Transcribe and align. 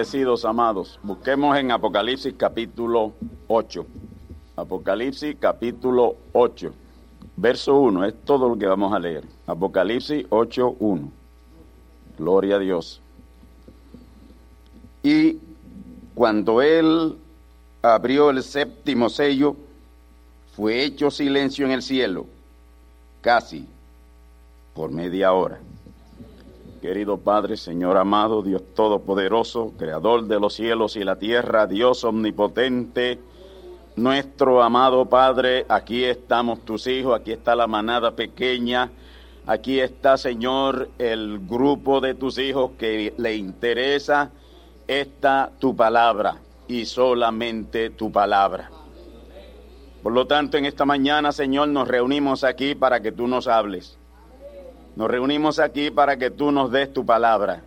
Bendecidos 0.00 0.46
amados, 0.46 0.98
busquemos 1.02 1.58
en 1.58 1.70
Apocalipsis 1.72 2.32
capítulo 2.34 3.12
8. 3.48 3.84
Apocalipsis 4.56 5.36
capítulo 5.38 6.16
8, 6.32 6.72
verso 7.36 7.78
1, 7.78 8.06
es 8.06 8.14
todo 8.24 8.48
lo 8.48 8.56
que 8.56 8.64
vamos 8.64 8.94
a 8.94 8.98
leer. 8.98 9.24
Apocalipsis 9.46 10.24
8, 10.30 10.76
1. 10.78 11.12
Gloria 12.16 12.56
a 12.56 12.58
Dios. 12.60 13.02
Y 15.02 15.36
cuando 16.14 16.62
él 16.62 17.18
abrió 17.82 18.30
el 18.30 18.42
séptimo 18.42 19.10
sello, 19.10 19.54
fue 20.56 20.82
hecho 20.82 21.10
silencio 21.10 21.66
en 21.66 21.72
el 21.72 21.82
cielo, 21.82 22.24
casi 23.20 23.66
por 24.72 24.90
media 24.90 25.34
hora. 25.34 25.60
Querido 26.80 27.18
Padre, 27.18 27.58
Señor 27.58 27.98
amado, 27.98 28.42
Dios 28.42 28.62
Todopoderoso, 28.74 29.74
Creador 29.78 30.24
de 30.24 30.40
los 30.40 30.54
cielos 30.54 30.96
y 30.96 31.04
la 31.04 31.16
tierra, 31.16 31.66
Dios 31.66 32.04
Omnipotente, 32.04 33.18
nuestro 33.96 34.62
amado 34.62 35.04
Padre, 35.06 35.66
aquí 35.68 36.04
estamos 36.04 36.64
tus 36.64 36.86
hijos, 36.86 37.20
aquí 37.20 37.32
está 37.32 37.54
la 37.54 37.66
manada 37.66 38.12
pequeña, 38.12 38.90
aquí 39.44 39.78
está, 39.78 40.16
Señor, 40.16 40.88
el 40.98 41.40
grupo 41.40 42.00
de 42.00 42.14
tus 42.14 42.38
hijos 42.38 42.70
que 42.78 43.12
le 43.18 43.36
interesa 43.36 44.30
esta 44.88 45.52
tu 45.58 45.76
palabra 45.76 46.36
y 46.66 46.86
solamente 46.86 47.90
tu 47.90 48.10
palabra. 48.10 48.70
Por 50.02 50.12
lo 50.12 50.26
tanto, 50.26 50.56
en 50.56 50.64
esta 50.64 50.86
mañana, 50.86 51.30
Señor, 51.30 51.68
nos 51.68 51.86
reunimos 51.86 52.42
aquí 52.42 52.74
para 52.74 53.00
que 53.00 53.12
tú 53.12 53.26
nos 53.26 53.48
hables. 53.48 53.99
Nos 54.96 55.08
reunimos 55.08 55.58
aquí 55.58 55.90
para 55.90 56.16
que 56.16 56.30
tú 56.30 56.50
nos 56.50 56.70
des 56.70 56.92
tu 56.92 57.06
palabra. 57.06 57.62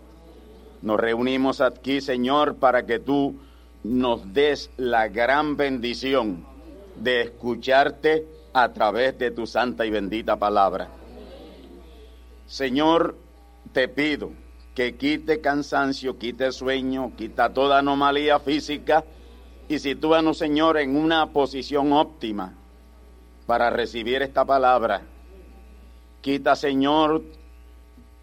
Nos 0.82 1.00
reunimos 1.00 1.62
aquí, 1.62 2.02
Señor, 2.02 2.56
para 2.56 2.86
que 2.86 3.00
tú 3.00 3.36
nos 3.84 4.34
des 4.34 4.70
la 4.78 5.08
gran 5.08 5.56
bendición 5.56 6.46
de 6.98 7.22
escucharte 7.22 8.28
a 8.54 8.72
través 8.74 9.18
de 9.18 9.32
tu 9.32 9.48
santa 9.48 9.86
y 9.86 9.90
bendita 9.90 10.38
palabra. 10.38 10.90
Señor, 12.46 13.16
te 13.72 13.88
pido 13.88 14.32
que 14.76 14.96
quite 14.96 15.40
cansancio, 15.40 16.18
quite 16.18 16.52
sueño, 16.52 17.14
quita 17.16 17.54
toda 17.54 17.80
anomalía 17.80 18.40
física 18.40 19.06
y 19.70 19.80
sitúanos, 19.80 20.38
Señor, 20.38 20.78
en 20.78 20.98
una 20.98 21.28
posición 21.32 21.94
óptima 21.94 22.54
para 23.46 23.70
recibir 23.70 24.22
esta 24.22 24.46
palabra 24.46 25.02
Quita, 26.24 26.56
Señor, 26.56 27.22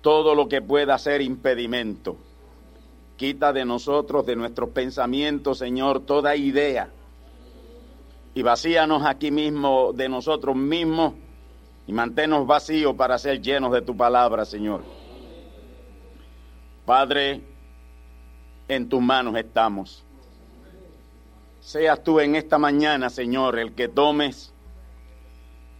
todo 0.00 0.34
lo 0.34 0.49
que 0.49 0.62
pueda 0.62 0.97
ser 0.97 1.21
impedimento. 1.21 2.16
Quita 3.19 3.53
de 3.53 3.66
nosotros, 3.66 4.25
de 4.25 4.37
nuestros 4.37 4.71
pensamientos, 4.71 5.59
Señor, 5.59 6.00
toda 6.06 6.34
idea. 6.34 6.89
Y 8.34 8.41
vacíanos 8.41 9.05
aquí 9.05 9.31
mismo 9.31 9.93
de 9.93 10.09
nosotros 10.09 10.56
mismos 10.56 11.12
y 11.87 11.93
manténnos 11.93 12.47
vacíos 12.47 12.94
para 12.94 13.19
ser 13.19 13.43
llenos 13.43 13.71
de 13.71 13.83
tu 13.83 13.94
palabra, 13.94 14.47
Señor. 14.47 14.83
Padre, 16.87 17.43
en 18.66 18.89
tus 18.89 19.03
manos 19.03 19.37
estamos. 19.37 20.03
Seas 21.60 22.03
tú 22.03 22.19
en 22.19 22.34
esta 22.34 22.56
mañana, 22.56 23.10
Señor, 23.10 23.59
el 23.59 23.75
que 23.75 23.89
tomes 23.89 24.55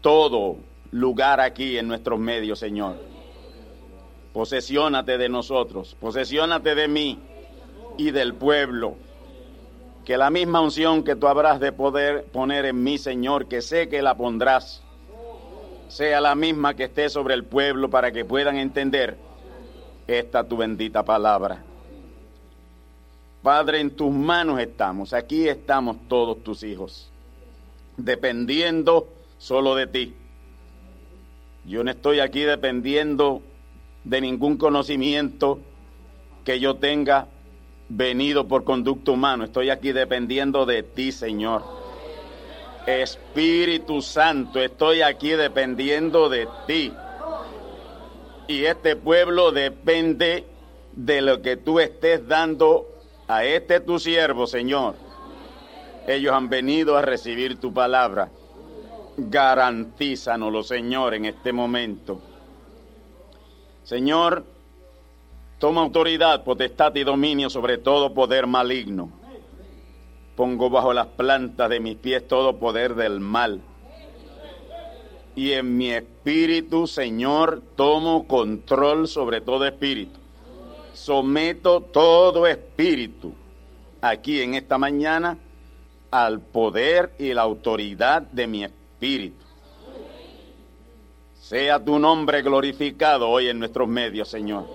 todo 0.03 0.59
lugar 0.91 1.41
aquí 1.41 1.78
en 1.78 1.89
nuestros 1.89 2.19
medios, 2.19 2.59
Señor. 2.59 2.97
Posesiónate 4.33 5.19
de 5.19 5.28
nosotros, 5.28 5.97
posesiónate 6.01 6.75
de 6.75 6.89
mí 6.89 7.19
y 7.99 8.11
del 8.11 8.34
pueblo. 8.34 8.97
Que 10.05 10.17
la 10.17 10.31
misma 10.31 10.61
unción 10.61 11.05
que 11.05 11.17
tú 11.17 11.28
habrás 11.28 11.61
de 11.61 11.73
poder 11.73 12.25
poner 12.25 12.65
en 12.65 12.83
mí, 12.83 12.99
Señor, 12.99 13.47
que 13.47 13.61
sé 13.61 13.89
que 13.89 14.03
la 14.03 14.17
pondrás, 14.17 14.83
sea 15.89 16.21
la 16.21 16.34
misma 16.34 16.75
que 16.75 16.84
esté 16.84 17.09
sobre 17.09 17.34
el 17.34 17.45
pueblo 17.45 17.91
para 17.91 18.12
que 18.12 18.25
puedan 18.25 18.57
entender 18.57 19.19
esta 20.07 20.45
tu 20.45 20.57
bendita 20.57 21.05
palabra. 21.05 21.62
Padre, 23.43 23.81
en 23.81 23.91
tus 23.91 24.12
manos 24.12 24.61
estamos, 24.61 25.12
aquí 25.12 25.49
estamos 25.49 25.97
todos 26.09 26.43
tus 26.43 26.62
hijos, 26.62 27.11
dependiendo 27.97 29.09
solo 29.39 29.75
de 29.75 29.87
ti. 29.87 30.15
Yo 31.70 31.84
no 31.84 31.92
estoy 31.92 32.19
aquí 32.19 32.41
dependiendo 32.41 33.42
de 34.03 34.20
ningún 34.20 34.56
conocimiento 34.56 35.60
que 36.45 36.59
yo 36.59 36.74
tenga 36.74 37.28
venido 37.89 38.48
por 38.48 38.65
conducto 38.65 39.12
humano. 39.12 39.45
Estoy 39.45 39.71
aquí 39.71 39.92
dependiendo 39.92 40.66
de 40.66 40.83
ti, 40.83 41.12
Señor. 41.12 41.62
Espíritu 42.89 44.03
Santo, 44.03 44.60
estoy 44.60 45.03
aquí 45.03 45.30
dependiendo 45.30 46.28
de 46.28 46.48
ti. 46.66 46.92
Y 48.48 48.65
este 48.65 48.97
pueblo 48.97 49.53
depende 49.53 50.47
de 50.91 51.21
lo 51.22 51.41
que 51.41 51.56
tú 51.56 51.78
estés 51.78 52.27
dando 52.27 52.89
a 53.28 53.45
este 53.45 53.78
tu 53.78 54.00
siervo, 54.00 54.48
Señor. 54.48 54.97
Ellos 56.09 56.34
han 56.34 56.48
venido 56.48 56.97
a 56.97 57.03
recibir 57.03 57.60
tu 57.60 57.72
palabra. 57.72 58.28
Garantízanoslo, 59.16 60.62
Señor, 60.62 61.15
en 61.15 61.27
este 61.27 61.53
momento. 61.53 62.21
Señor, 63.83 64.45
toma 65.59 65.83
autoridad, 65.83 66.45
potestad 66.45 66.95
y 66.95 67.04
dominio 67.04 67.51
sobre 67.51 67.78
todo 67.78 68.15
poder 68.15 68.47
maligno. 68.47 69.10
Pongo 70.36 70.71
bajo 70.71 70.92
las 70.92 71.09
plantas 71.09 71.68
de 71.68 71.80
mis 71.80 71.97
pies 71.97 72.27
todo 72.27 72.59
poder 72.59 72.95
del 72.95 73.21
mal. 73.21 73.60
Y 75.36 75.53
en 75.53 75.77
mi 75.77 75.91
espíritu, 75.91 76.86
Señor, 76.86 77.62
tomo 77.77 78.27
control 78.27 79.09
sobre 79.09 79.41
todo 79.41 79.66
espíritu. 79.66 80.18
Someto 80.95 81.80
todo 81.80 82.47
espíritu 82.47 83.33
aquí 84.01 84.41
en 84.41 84.54
esta 84.54 84.78
mañana 84.78 85.39
al 86.10 86.41
poder 86.41 87.12
y 87.18 87.33
la 87.33 87.42
autoridad 87.42 88.22
de 88.22 88.47
mi 88.47 88.65
espíritu. 88.65 88.79
Sea 91.41 91.82
tu 91.82 91.98
nombre 91.98 92.42
glorificado 92.42 93.28
hoy 93.28 93.48
en 93.48 93.58
nuestros 93.58 93.88
medios, 93.88 94.28
Señor. 94.28 94.66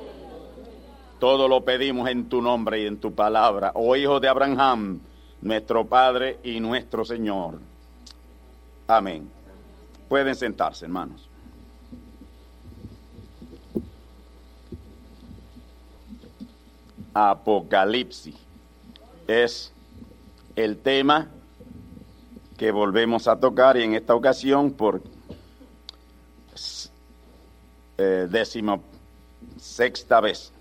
Todo 1.19 1.47
lo 1.47 1.63
pedimos 1.63 2.09
en 2.09 2.27
tu 2.27 2.41
nombre 2.41 2.81
y 2.81 2.87
en 2.87 2.97
tu 2.97 3.13
palabra. 3.13 3.71
Oh 3.75 3.95
Hijo 3.95 4.19
de 4.19 4.27
Abraham, 4.27 4.99
nuestro 5.41 5.85
Padre 5.85 6.39
y 6.43 6.59
nuestro 6.59 7.05
Señor. 7.05 7.59
Amén. 8.87 9.29
Pueden 10.09 10.35
sentarse, 10.35 10.85
hermanos. 10.85 11.29
Apocalipsis 17.13 18.35
es 19.27 19.71
el 20.55 20.77
tema 20.77 21.29
que 22.57 22.71
volvemos 22.71 23.27
a 23.27 23.39
tocar 23.39 23.77
y 23.77 23.83
en 23.83 23.93
esta 23.95 24.15
ocasión 24.15 24.71
por 24.71 25.01
eh, 27.97 28.27
décimo 28.29 28.83
sexta 29.57 30.21
vez, 30.21 30.51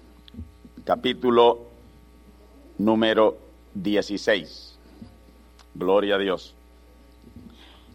capítulo 0.84 1.66
número 2.78 3.38
16. 3.74 4.78
Gloria 5.74 6.16
a 6.16 6.18
Dios. 6.18 6.54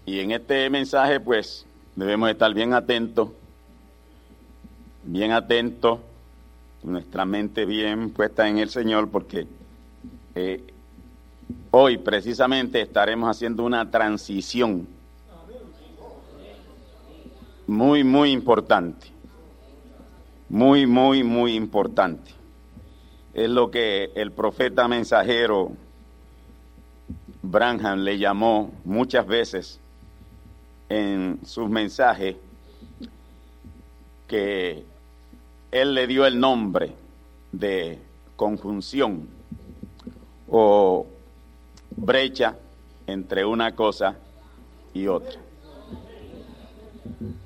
Y 0.05 0.19
en 0.19 0.31
este 0.31 0.69
mensaje, 0.69 1.19
pues, 1.19 1.65
debemos 1.95 2.29
estar 2.29 2.53
bien 2.53 2.73
atentos, 2.73 3.29
bien 5.03 5.31
atentos, 5.31 5.99
nuestra 6.83 7.25
mente 7.25 7.65
bien 7.65 8.09
puesta 8.11 8.47
en 8.47 8.57
el 8.57 8.69
Señor, 8.69 9.09
porque 9.09 9.47
eh, 10.35 10.63
hoy 11.71 11.97
precisamente 11.97 12.81
estaremos 12.81 13.29
haciendo 13.29 13.63
una 13.63 13.89
transición 13.89 14.87
muy, 17.67 18.03
muy 18.03 18.31
importante. 18.31 19.07
Muy, 20.49 20.87
muy, 20.87 21.23
muy 21.23 21.53
importante. 21.53 22.31
Es 23.35 23.49
lo 23.49 23.69
que 23.69 24.11
el 24.15 24.31
profeta 24.31 24.87
mensajero 24.87 25.73
Branham 27.43 27.99
le 27.99 28.17
llamó 28.17 28.71
muchas 28.83 29.27
veces 29.27 29.79
en 30.89 31.39
sus 31.45 31.69
mensajes 31.69 32.35
que 34.27 34.83
él 35.71 35.93
le 35.93 36.07
dio 36.07 36.25
el 36.25 36.39
nombre 36.39 36.93
de 37.51 37.99
conjunción 38.35 39.27
o 40.47 41.05
brecha 41.95 42.55
entre 43.07 43.45
una 43.45 43.75
cosa 43.75 44.15
y 44.93 45.07
otra. 45.07 45.39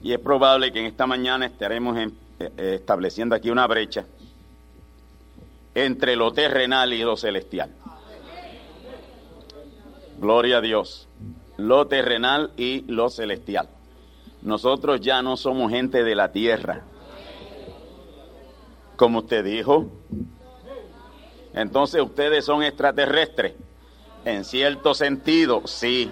Y 0.02 0.14
es 0.14 0.20
probable 0.20 0.72
que 0.72 0.80
en 0.80 0.86
esta 0.86 1.08
mañana 1.08 1.46
estaremos 1.46 1.98
eh, 1.98 2.12
eh, 2.40 2.76
estableciendo 2.76 3.36
aquí 3.36 3.50
una 3.50 3.68
brecha 3.68 4.06
entre 5.76 6.16
lo 6.16 6.32
terrenal 6.34 6.94
y 6.94 7.04
lo 7.04 7.18
celestial. 7.18 7.72
Gloria 10.20 10.58
a 10.58 10.62
Dios. 10.62 11.08
Lo 11.58 11.88
terrenal 11.88 12.52
y 12.58 12.82
lo 12.88 13.10
celestial. 13.10 13.70
Nosotros 14.42 15.02
ya 15.02 15.22
no 15.22 15.38
somos 15.38 15.72
gente 15.72 16.04
de 16.04 16.16
la 16.16 16.32
tierra. 16.32 16.82
Como 18.96 19.20
usted 19.20 19.44
dijo. 19.44 19.88
Entonces 21.54 22.02
ustedes 22.02 22.46
son 22.46 22.64
extraterrestres. 22.64 23.54
En 24.26 24.46
cierto 24.46 24.94
sentido, 24.94 25.64
sí. 25.66 26.10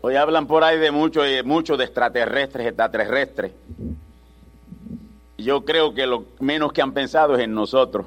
Hoy 0.00 0.14
hablan 0.14 0.46
por 0.46 0.62
ahí 0.62 0.78
de 0.78 0.92
mucho, 0.92 1.24
eh, 1.24 1.42
mucho 1.42 1.76
de 1.76 1.84
extraterrestres, 1.84 2.68
extraterrestres. 2.68 3.52
Yo 5.36 5.64
creo 5.64 5.94
que 5.94 6.06
lo 6.06 6.26
menos 6.38 6.72
que 6.72 6.82
han 6.82 6.92
pensado 6.92 7.34
es 7.36 7.42
en 7.42 7.54
nosotros, 7.54 8.06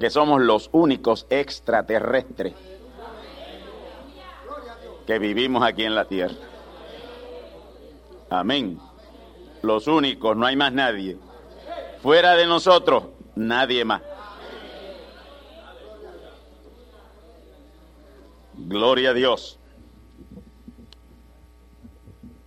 que 0.00 0.08
somos 0.10 0.40
los 0.40 0.70
únicos 0.72 1.26
extraterrestres 1.28 2.54
que 5.06 5.18
vivimos 5.18 5.62
aquí 5.62 5.84
en 5.84 5.94
la 5.94 6.06
tierra. 6.06 6.34
Amén. 8.30 8.78
Los 9.62 9.86
únicos, 9.86 10.36
no 10.36 10.46
hay 10.46 10.56
más 10.56 10.72
nadie. 10.72 11.18
Fuera 12.02 12.34
de 12.34 12.46
nosotros, 12.46 13.04
nadie 13.34 13.84
más. 13.84 14.02
Gloria 18.56 19.10
a 19.10 19.14
Dios. 19.14 19.58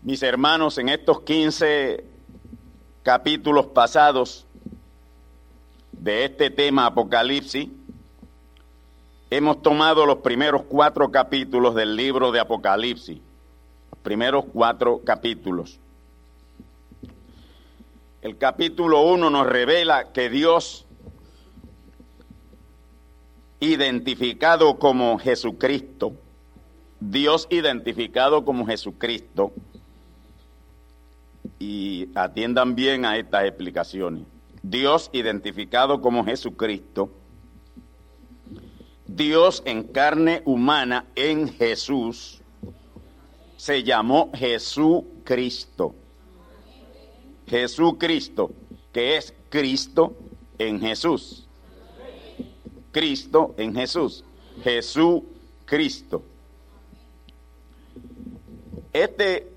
Mis 0.04 0.24
hermanos, 0.24 0.78
en 0.78 0.88
estos 0.88 1.22
15 1.22 2.06
capítulos 3.04 3.68
pasados 3.68 4.46
de 5.92 6.24
este 6.24 6.50
tema 6.50 6.86
Apocalipsis, 6.86 7.68
hemos 9.30 9.62
tomado 9.62 10.06
los 10.06 10.20
primeros 10.20 10.64
cuatro 10.64 11.12
capítulos 11.12 11.76
del 11.76 11.98
libro 11.98 12.32
de 12.32 12.40
Apocalipsis. 12.40 13.20
Los 13.92 14.00
primeros 14.02 14.46
cuatro 14.54 15.02
capítulos. 15.04 15.78
El 18.22 18.38
capítulo 18.38 19.02
1 19.02 19.30
nos 19.30 19.46
revela 19.46 20.14
que 20.14 20.30
Dios, 20.30 20.87
identificado 23.60 24.78
como 24.78 25.18
Jesucristo, 25.20 26.14
Dios 27.00 27.48
identificado 27.50 28.44
como 28.46 28.66
Jesucristo, 28.66 29.54
y 31.60 32.10
atiendan 32.16 32.76
bien 32.76 33.06
a 33.06 33.18
estas 33.18 33.46
explicaciones. 33.46 34.24
Dios 34.62 35.10
identificado 35.14 36.02
como 36.02 36.26
Jesucristo, 36.26 37.10
Dios 39.06 39.64
en 39.66 39.84
carne 39.84 40.42
humana 40.46 41.06
en 41.16 41.48
Jesús, 41.48 42.42
se 43.56 43.84
llamó 43.84 44.30
Jesucristo. 44.34 45.96
Jesucristo, 47.48 48.52
que 48.92 49.16
es 49.16 49.34
Cristo 49.50 50.16
en 50.58 50.82
Jesús. 50.82 51.47
Cristo 52.98 53.54
en 53.60 53.76
Jesús. 53.76 54.24
Jesucristo. 54.64 56.24
Este 58.92 59.52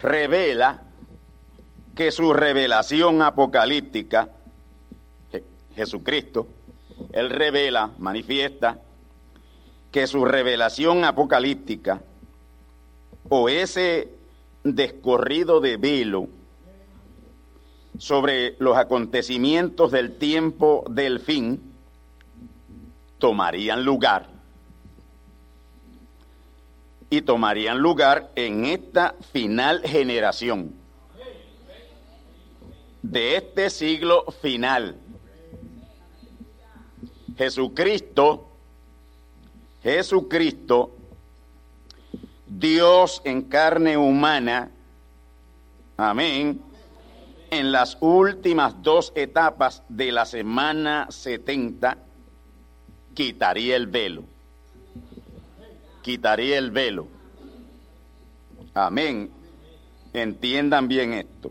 revela 0.00 0.82
que 1.94 2.10
su 2.10 2.32
revelación 2.32 3.20
apocalíptica, 3.20 4.30
Jesucristo, 5.76 6.48
Él 7.12 7.28
revela, 7.28 7.92
manifiesta, 7.98 8.80
que 9.92 10.06
su 10.06 10.24
revelación 10.24 11.04
apocalíptica 11.04 12.00
o 13.28 13.50
ese 13.50 14.08
descorrido 14.62 15.60
de 15.60 15.76
velo 15.76 16.28
sobre 17.98 18.56
los 18.58 18.78
acontecimientos 18.78 19.92
del 19.92 20.16
tiempo 20.16 20.82
del 20.88 21.20
fin 21.20 21.73
tomarían 23.24 23.86
lugar. 23.86 24.26
Y 27.08 27.22
tomarían 27.22 27.78
lugar 27.78 28.30
en 28.34 28.66
esta 28.66 29.14
final 29.32 29.80
generación 29.80 30.74
de 33.00 33.36
este 33.36 33.70
siglo 33.70 34.26
final. 34.42 34.98
Jesucristo, 37.38 38.46
Jesucristo, 39.82 40.94
Dios 42.46 43.22
en 43.24 43.40
carne 43.40 43.96
humana, 43.96 44.70
amén, 45.96 46.60
en 47.50 47.72
las 47.72 47.96
últimas 48.00 48.82
dos 48.82 49.14
etapas 49.14 49.82
de 49.88 50.12
la 50.12 50.26
semana 50.26 51.06
70, 51.08 51.96
quitaría 53.14 53.76
el 53.76 53.86
velo. 53.86 54.24
Quitaría 56.02 56.58
el 56.58 56.70
velo. 56.70 57.08
Amén. 58.74 59.30
Entiendan 60.12 60.88
bien 60.88 61.14
esto. 61.14 61.50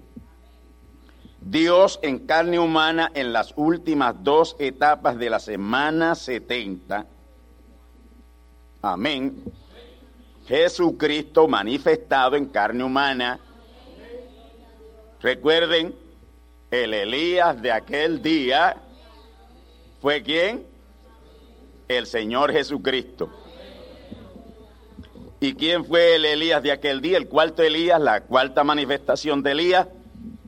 Dios 1.41 1.99
en 2.01 2.19
carne 2.19 2.59
humana 2.59 3.11
en 3.13 3.33
las 3.33 3.53
últimas 3.57 4.23
dos 4.23 4.55
etapas 4.59 5.17
de 5.17 5.29
la 5.29 5.39
semana 5.39 6.15
70. 6.15 7.05
Amén. 8.81 9.43
Jesucristo 10.47 11.47
manifestado 11.47 12.35
en 12.35 12.45
carne 12.45 12.83
humana. 12.83 13.39
Recuerden, 15.21 15.95
el 16.69 16.93
Elías 16.93 17.61
de 17.61 17.71
aquel 17.71 18.21
día 18.21 18.75
fue 20.01 20.21
quién? 20.21 20.72
El 21.97 22.07
Señor 22.07 22.51
Jesucristo. 22.51 23.29
¿Y 25.39 25.55
quién 25.55 25.83
fue 25.85 26.15
el 26.15 26.25
Elías 26.25 26.63
de 26.63 26.71
aquel 26.71 27.01
día? 27.01 27.17
El 27.17 27.27
cuarto 27.27 27.63
Elías, 27.63 27.99
la 27.99 28.21
cuarta 28.21 28.63
manifestación 28.63 29.43
de 29.43 29.51
Elías, 29.51 29.87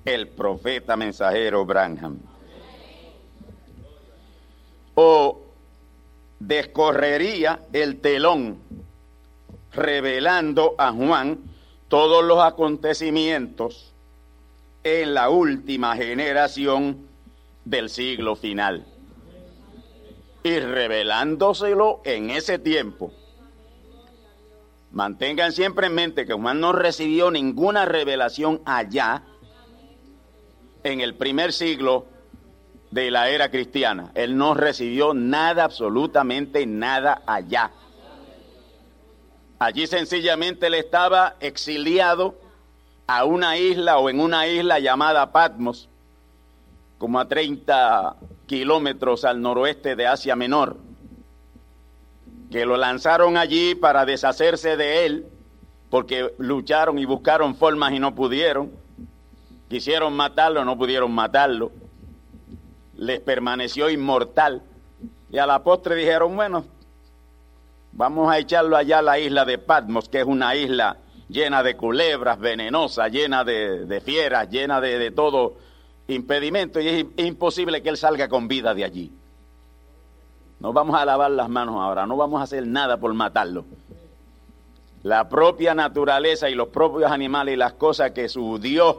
el 0.05 0.27
profeta 0.29 0.95
mensajero 0.95 1.65
Branham. 1.65 2.17
O 4.95 5.41
descorrería 6.39 7.59
el 7.73 7.99
telón 7.99 8.57
revelando 9.73 10.75
a 10.77 10.91
Juan 10.93 11.39
todos 11.89 12.23
los 12.23 12.39
acontecimientos 12.39 13.93
en 14.83 15.13
la 15.13 15.29
última 15.29 15.95
generación 15.95 17.07
del 17.65 17.89
siglo 17.89 18.35
final. 18.35 18.85
Y 20.45 20.59
revelándoselo 20.59 22.01
en 22.05 22.29
ese 22.29 22.59
tiempo. 22.59 23.11
Mantengan 24.91 25.51
siempre 25.51 25.87
en 25.87 25.95
mente 25.95 26.27
que 26.27 26.33
Juan 26.33 26.59
no 26.59 26.71
recibió 26.71 27.31
ninguna 27.31 27.85
revelación 27.85 28.61
allá 28.63 29.23
en 30.83 31.01
el 31.01 31.15
primer 31.15 31.51
siglo 31.51 32.05
de 32.91 33.09
la 33.09 33.29
era 33.29 33.49
cristiana. 33.49 34.11
Él 34.13 34.37
no 34.37 34.53
recibió 34.53 35.15
nada, 35.15 35.63
absolutamente 35.63 36.67
nada 36.67 37.23
allá. 37.25 37.71
Allí 39.57 39.87
sencillamente 39.87 40.67
él 40.67 40.75
estaba 40.75 41.37
exiliado 41.39 42.35
a 43.07 43.25
una 43.25 43.57
isla 43.57 43.97
o 43.97 44.11
en 44.11 44.19
una 44.19 44.45
isla 44.45 44.77
llamada 44.77 45.31
Patmos, 45.31 45.89
como 46.99 47.19
a 47.19 47.27
30 47.27 48.15
kilómetros 48.47 49.25
al 49.25 49.41
noroeste 49.41 49.95
de 49.95 50.07
Asia 50.07 50.35
Menor, 50.35 50.77
que 52.51 52.65
lo 52.65 52.77
lanzaron 52.77 53.37
allí 53.37 53.75
para 53.75 54.05
deshacerse 54.05 54.77
de 54.77 55.05
él, 55.05 55.25
porque 55.89 56.33
lucharon 56.37 56.99
y 56.99 57.05
buscaron 57.05 57.55
formas 57.55 57.93
y 57.93 57.99
no 57.99 58.15
pudieron, 58.15 58.71
quisieron 59.69 60.13
matarlo, 60.13 60.63
no 60.65 60.77
pudieron 60.77 61.11
matarlo 61.11 61.71
les 62.97 63.19
permaneció 63.19 63.89
inmortal. 63.89 64.61
Y 65.31 65.37
a 65.37 65.45
la 65.45 65.63
postre 65.63 65.95
dijeron, 65.95 66.35
bueno, 66.35 66.65
vamos 67.91 68.31
a 68.31 68.37
echarlo 68.37 68.77
allá 68.77 68.99
a 68.99 69.01
la 69.01 69.19
isla 69.19 69.45
de 69.45 69.57
Patmos, 69.57 70.09
que 70.09 70.19
es 70.21 70.25
una 70.25 70.55
isla 70.55 70.97
llena 71.27 71.63
de 71.63 71.75
culebras, 71.75 72.39
venenosa, 72.39 73.07
llena 73.07 73.43
de, 73.43 74.01
fieras, 74.03 74.49
llena 74.49 74.79
de, 74.79 75.11
todo 75.11 75.55
impedimento, 76.07 76.79
y 76.79 76.87
es 76.87 77.05
imposible 77.17 77.81
que 77.81 77.89
él 77.89 77.97
salga 77.97 78.27
con 78.27 78.47
vida 78.47 78.73
de 78.73 78.83
allí. 78.83 79.11
No 80.59 80.73
vamos 80.73 80.95
a 80.99 81.05
lavar 81.05 81.31
las 81.31 81.49
manos 81.49 81.75
ahora, 81.75 82.05
no 82.05 82.15
vamos 82.17 82.39
a 82.39 82.43
hacer 82.43 82.65
nada 82.65 82.97
por 82.97 83.13
matarlo. 83.13 83.65
La 85.03 85.29
propia 85.29 85.75
naturaleza 85.75 86.49
y 86.49 86.55
los 86.55 86.69
propios 86.69 87.11
animales 87.11 87.53
y 87.53 87.57
las 87.57 87.73
cosas 87.73 88.11
que 88.11 88.27
su 88.29 88.57
Dios, 88.57 88.97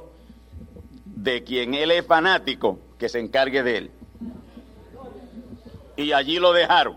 de 1.05 1.43
quien 1.43 1.75
él 1.75 1.91
es 1.91 2.07
fanático, 2.07 2.79
que 2.99 3.09
se 3.09 3.19
encargue 3.19 3.63
de 3.63 3.79
él. 3.79 3.91
Y 5.97 6.13
allí 6.13 6.39
lo 6.39 6.53
dejaron. 6.53 6.97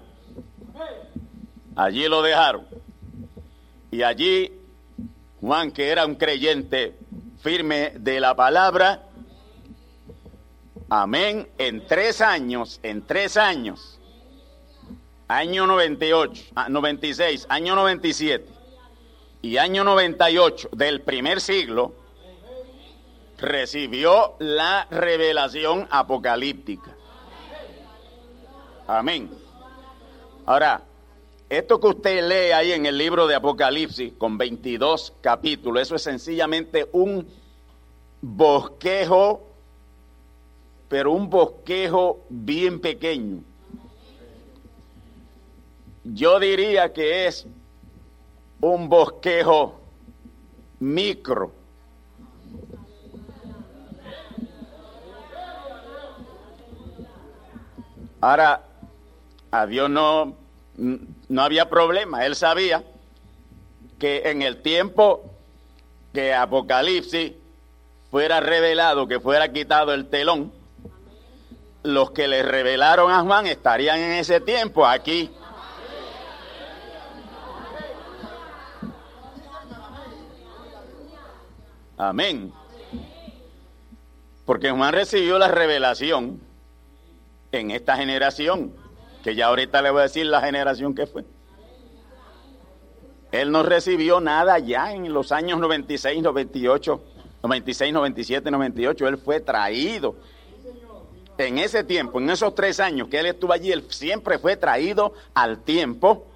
Allí 1.76 2.08
lo 2.08 2.22
dejaron. 2.22 2.66
Y 3.92 4.04
allí 4.04 4.52
Juan, 5.42 5.72
que 5.72 5.90
era 5.90 6.06
un 6.06 6.16
creyente 6.16 6.96
firme 7.42 7.94
de 7.96 8.20
la 8.20 8.36
palabra, 8.36 9.04
amén, 10.90 11.48
en 11.58 11.86
tres 11.88 12.22
años, 12.22 12.80
en 12.84 13.06
tres 13.06 13.38
años, 13.38 14.00
año 15.28 15.68
98, 15.68 16.44
96, 16.70 17.48
ah, 17.50 17.56
año 17.56 17.76
97 17.76 18.46
y 19.42 19.58
año 19.58 19.84
98 19.84 20.70
del 20.74 21.02
primer 21.02 21.40
siglo, 21.40 21.94
recibió 23.38 24.36
la 24.40 24.88
revelación 24.90 25.88
apocalíptica. 25.90 26.96
Amén. 28.88 29.30
Ahora, 30.46 30.84
esto 31.48 31.80
que 31.80 31.88
usted 31.88 32.28
lee 32.28 32.52
ahí 32.52 32.72
en 32.72 32.86
el 32.86 32.98
libro 32.98 33.28
de 33.28 33.36
Apocalipsis 33.36 34.14
con 34.18 34.38
22 34.38 35.14
capítulos, 35.22 35.84
eso 35.84 35.96
es 35.96 36.02
sencillamente 36.02 36.90
un 36.92 37.28
bosquejo, 38.22 39.49
pero 40.90 41.14
un 41.14 41.30
bosquejo 41.30 42.26
bien 42.30 42.82
pequeño. 42.82 43.44
Yo 46.04 46.40
diría 46.40 46.92
que 46.92 47.28
es 47.28 47.46
un 48.60 48.90
bosquejo 48.90 49.80
micro 50.80 51.54
Ahora, 58.22 58.64
a 59.52 59.66
Dios 59.66 59.90
no, 59.90 60.36
no 60.76 61.42
había 61.42 61.70
problema, 61.70 62.26
él 62.26 62.36
sabía 62.36 62.84
que 63.98 64.30
en 64.30 64.42
el 64.42 64.62
tiempo 64.62 65.24
que 66.14 66.34
Apocalipsis 66.34 67.32
fuera 68.12 68.42
revelado, 68.42 69.08
que 69.08 69.22
fuera 69.22 69.54
quitado 69.54 69.94
el 69.94 70.08
telón, 70.10 70.52
los 71.84 72.12
que 72.12 72.28
le 72.28 72.44
revelaron 72.44 73.12
a 73.12 73.22
Juan 73.22 73.48
estarían 73.48 74.00
en 74.00 74.12
ese 74.14 74.42
tiempo 74.42 74.86
aquí. 74.86 75.32
Amén. 81.98 82.54
Porque 84.46 84.72
Juan 84.72 84.94
recibió 84.94 85.38
la 85.38 85.48
revelación 85.48 86.40
en 87.52 87.72
esta 87.72 87.98
generación, 87.98 88.74
que 89.24 89.36
ya 89.36 89.48
ahorita 89.48 89.82
le 89.82 89.92
voy 89.92 90.00
a 90.00 90.04
decir 90.04 90.26
la 90.26 90.42
generación 90.42 90.96
que 90.96 91.06
fue. 91.06 91.26
Él 93.32 93.52
no 93.52 93.64
recibió 93.64 94.20
nada 94.20 94.58
ya 94.60 94.92
en 94.94 95.14
los 95.14 95.32
años 95.32 95.60
96, 95.60 96.24
98, 96.24 97.04
96, 97.44 97.94
97, 97.94 98.50
98. 98.50 99.08
Él 99.08 99.18
fue 99.18 99.40
traído. 99.40 100.16
En 101.40 101.58
ese 101.58 101.86
tiempo, 101.86 102.20
en 102.20 102.30
esos 102.30 102.54
tres 102.54 102.82
años 102.82 103.08
que 103.08 103.18
él 103.18 103.28
estuvo 103.28 103.54
allí, 103.54 103.72
él 103.72 103.86
siempre 103.90 104.40
fue 104.40 104.58
traído 104.58 105.14
al 105.34 105.60
tiempo 105.60 106.28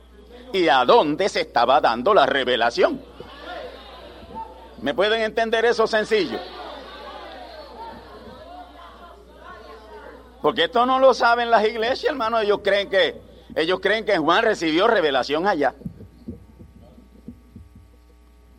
y 0.54 0.70
a 0.70 0.86
dónde 0.86 1.28
se 1.28 1.42
estaba 1.42 1.82
dando 1.82 2.14
la 2.14 2.26
revelación. 2.26 3.02
¿Me 4.82 4.94
pueden 4.94 5.22
entender 5.22 5.66
eso 5.66 5.88
sencillo? 5.88 6.40
Porque 10.42 10.66
esto 10.66 10.86
no 10.86 11.00
lo 11.00 11.14
saben 11.14 11.52
las 11.52 11.66
iglesias, 11.66 12.12
hermano. 12.12 12.40
Ellos 12.40 12.62
creen 12.64 12.90
que, 12.90 13.22
ellos 13.56 13.82
creen 13.82 14.06
que 14.06 14.18
Juan 14.18 14.44
recibió 14.44 14.88
revelación 14.88 15.48
allá. 15.48 15.76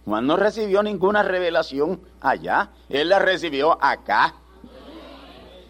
Juan 0.05 0.27
no 0.27 0.37
recibió 0.37 0.83
ninguna 0.83 1.23
revelación 1.23 2.03
allá. 2.21 2.69
Él 2.91 3.09
la 3.09 3.19
recibió 3.19 3.83
acá. 3.83 4.35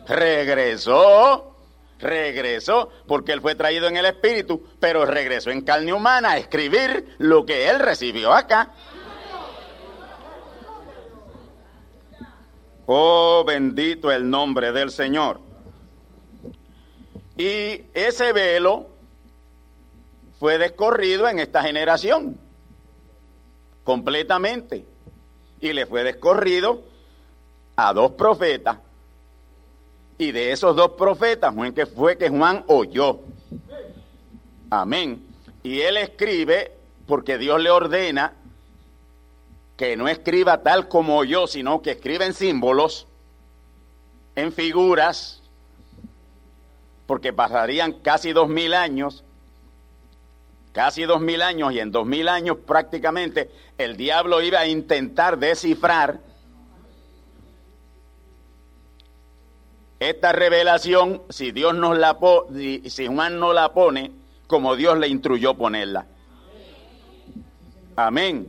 Regresó, 0.06 1.56
regresó, 1.98 2.90
porque 3.06 3.32
él 3.32 3.40
fue 3.40 3.54
traído 3.54 3.88
en 3.88 3.96
el 3.96 4.06
espíritu, 4.06 4.66
pero 4.80 5.04
regresó 5.06 5.50
en 5.50 5.62
carne 5.62 5.92
humana 5.92 6.32
a 6.32 6.38
escribir 6.38 7.14
lo 7.18 7.46
que 7.46 7.68
él 7.68 7.78
recibió 7.78 8.32
acá. 8.32 8.72
Oh, 12.86 13.44
bendito 13.46 14.12
el 14.12 14.28
nombre 14.28 14.72
del 14.72 14.90
Señor. 14.90 15.40
Y 17.36 17.82
ese 17.94 18.32
velo 18.32 18.88
fue 20.38 20.58
descorrido 20.58 21.26
en 21.28 21.38
esta 21.38 21.62
generación, 21.62 22.38
completamente. 23.82 24.84
Y 25.60 25.72
le 25.72 25.86
fue 25.86 26.04
descorrido 26.04 26.82
a 27.76 27.92
dos 27.94 28.12
profetas. 28.12 28.78
Y 30.16 30.32
de 30.32 30.52
esos 30.52 30.76
dos 30.76 30.92
profetas 30.92 31.54
fue 31.54 31.74
que 31.74 31.86
fue 31.86 32.16
que 32.16 32.28
Juan 32.28 32.64
oyó. 32.68 33.20
Amén. 34.70 35.24
Y 35.62 35.80
él 35.80 35.96
escribe 35.96 36.72
porque 37.06 37.38
Dios 37.38 37.60
le 37.60 37.70
ordena 37.70 38.32
que 39.76 39.96
no 39.96 40.08
escriba 40.08 40.62
tal 40.62 40.88
como 40.88 41.16
oyó, 41.16 41.46
sino 41.46 41.82
que 41.82 41.92
escriba 41.92 42.24
en 42.24 42.32
símbolos, 42.32 43.08
en 44.36 44.52
figuras, 44.52 45.42
porque 47.06 47.32
pasarían 47.32 47.92
casi 47.92 48.32
dos 48.32 48.48
mil 48.48 48.72
años 48.72 49.24
casi 50.74 51.04
dos 51.04 51.20
mil 51.20 51.40
años, 51.40 51.72
y 51.72 51.78
en 51.78 51.92
dos 51.92 52.04
mil 52.04 52.28
años 52.28 52.58
prácticamente 52.66 53.48
el 53.78 53.96
diablo 53.96 54.42
iba 54.42 54.58
a 54.58 54.66
intentar 54.66 55.38
descifrar 55.38 56.18
esta 60.10 60.32
revelación 60.32 61.22
si 61.28 61.52
Dios 61.52 61.74
nos 61.74 61.98
la 61.98 62.18
po 62.18 62.46
si 62.50 63.06
Juan 63.06 63.38
no 63.38 63.52
la 63.52 63.72
pone 63.72 64.12
como 64.46 64.76
Dios 64.76 64.98
le 64.98 65.08
instruyó 65.08 65.54
ponerla. 65.54 66.06
Amén. 67.96 68.48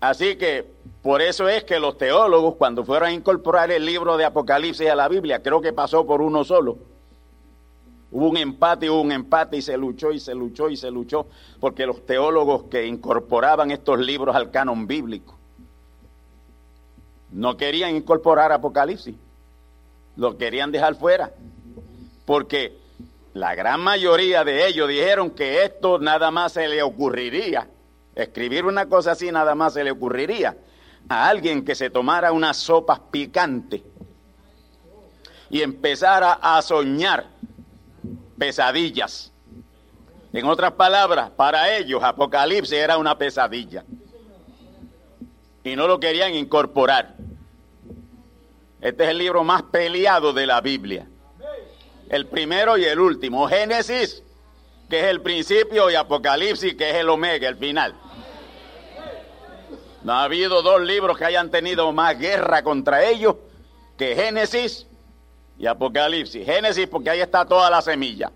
Así 0.00 0.36
que 0.36 0.66
por 1.02 1.20
eso 1.20 1.48
es 1.48 1.64
que 1.64 1.78
los 1.78 1.98
teólogos 1.98 2.56
cuando 2.56 2.84
fueron 2.84 3.08
a 3.08 3.12
incorporar 3.12 3.70
el 3.70 3.84
libro 3.84 4.16
de 4.16 4.24
Apocalipsis 4.24 4.88
a 4.88 4.94
la 4.94 5.08
Biblia, 5.08 5.42
creo 5.42 5.60
que 5.60 5.72
pasó 5.72 6.06
por 6.06 6.22
uno 6.22 6.44
solo. 6.44 6.78
Hubo 8.12 8.28
un 8.28 8.36
empate, 8.36 8.90
hubo 8.90 9.02
un 9.02 9.12
empate 9.12 9.58
y 9.58 9.62
se 9.62 9.76
luchó 9.76 10.10
y 10.12 10.18
se 10.18 10.34
luchó 10.34 10.68
y 10.68 10.76
se 10.76 10.90
luchó, 10.90 11.26
porque 11.60 11.86
los 11.86 12.04
teólogos 12.04 12.64
que 12.64 12.86
incorporaban 12.86 13.70
estos 13.70 14.00
libros 14.00 14.34
al 14.34 14.50
canon 14.50 14.86
bíblico 14.86 15.36
no 17.30 17.56
querían 17.56 17.94
incorporar 17.94 18.50
Apocalipsis, 18.50 19.14
lo 20.16 20.36
querían 20.36 20.72
dejar 20.72 20.94
fuera, 20.94 21.32
porque 22.24 22.76
la 23.34 23.54
gran 23.54 23.80
mayoría 23.80 24.44
de 24.44 24.66
ellos 24.66 24.88
dijeron 24.88 25.30
que 25.30 25.64
esto 25.64 25.98
nada 25.98 26.30
más 26.30 26.52
se 26.52 26.68
le 26.68 26.82
ocurriría, 26.82 27.68
escribir 28.14 28.64
una 28.64 28.86
cosa 28.86 29.12
así 29.12 29.30
nada 29.30 29.54
más 29.54 29.74
se 29.74 29.84
le 29.84 29.90
ocurriría 29.90 30.56
a 31.08 31.28
alguien 31.28 31.64
que 31.64 31.74
se 31.74 31.90
tomara 31.90 32.32
unas 32.32 32.56
sopas 32.56 33.00
picantes 33.10 33.82
y 35.48 35.62
empezara 35.62 36.32
a 36.34 36.60
soñar 36.62 37.26
pesadillas. 38.38 39.32
En 40.32 40.46
otras 40.46 40.72
palabras, 40.72 41.30
para 41.30 41.76
ellos 41.76 42.02
Apocalipsis 42.02 42.72
era 42.72 42.96
una 42.98 43.18
pesadilla. 43.18 43.84
Y 45.64 45.74
no 45.74 45.88
lo 45.88 45.98
querían 45.98 46.34
incorporar. 46.34 47.16
Este 48.80 49.04
es 49.04 49.10
el 49.10 49.18
libro 49.18 49.44
más 49.44 49.62
peleado 49.64 50.32
de 50.32 50.46
la 50.46 50.60
Biblia. 50.60 51.06
El 52.08 52.26
primero 52.26 52.78
y 52.78 52.84
el 52.84 52.98
último. 52.98 53.46
Génesis, 53.46 54.22
que 54.88 55.00
es 55.00 55.06
el 55.06 55.20
principio, 55.20 55.90
y 55.90 55.94
Apocalipsis, 55.94 56.74
que 56.74 56.90
es 56.90 56.96
el 56.96 57.08
omega, 57.08 57.48
el 57.48 57.56
final. 57.56 57.94
No 60.02 60.14
ha 60.14 60.24
habido 60.24 60.62
dos 60.62 60.80
libros 60.80 61.18
que 61.18 61.26
hayan 61.26 61.50
tenido 61.50 61.92
más 61.92 62.18
guerra 62.18 62.62
contra 62.62 63.04
ellos 63.04 63.36
que 63.98 64.16
Génesis 64.16 64.86
y 65.58 65.66
Apocalipsis. 65.66 66.46
Génesis 66.46 66.86
porque 66.86 67.10
ahí 67.10 67.20
está 67.20 67.44
toda 67.44 67.68
la 67.68 67.82
semilla. 67.82 68.32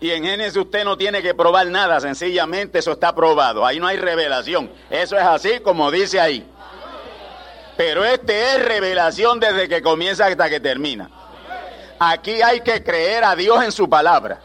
Y 0.00 0.10
en 0.10 0.24
Génesis 0.24 0.56
usted 0.56 0.82
no 0.84 0.96
tiene 0.96 1.22
que 1.22 1.34
probar 1.34 1.66
nada, 1.66 2.00
sencillamente 2.00 2.78
eso 2.78 2.92
está 2.92 3.14
probado. 3.14 3.64
Ahí 3.66 3.78
no 3.78 3.86
hay 3.86 3.98
revelación. 3.98 4.70
Eso 4.90 5.16
es 5.16 5.22
así 5.22 5.60
como 5.60 5.90
dice 5.90 6.18
ahí. 6.18 6.48
Pero 7.76 8.04
este 8.04 8.54
es 8.54 8.64
revelación 8.64 9.40
desde 9.40 9.68
que 9.68 9.82
comienza 9.82 10.26
hasta 10.26 10.48
que 10.48 10.60
termina. 10.60 11.10
Aquí 11.98 12.42
hay 12.42 12.60
que 12.60 12.82
creer 12.82 13.24
a 13.24 13.36
Dios 13.36 13.62
en 13.62 13.72
su 13.72 13.88
palabra. 13.88 14.40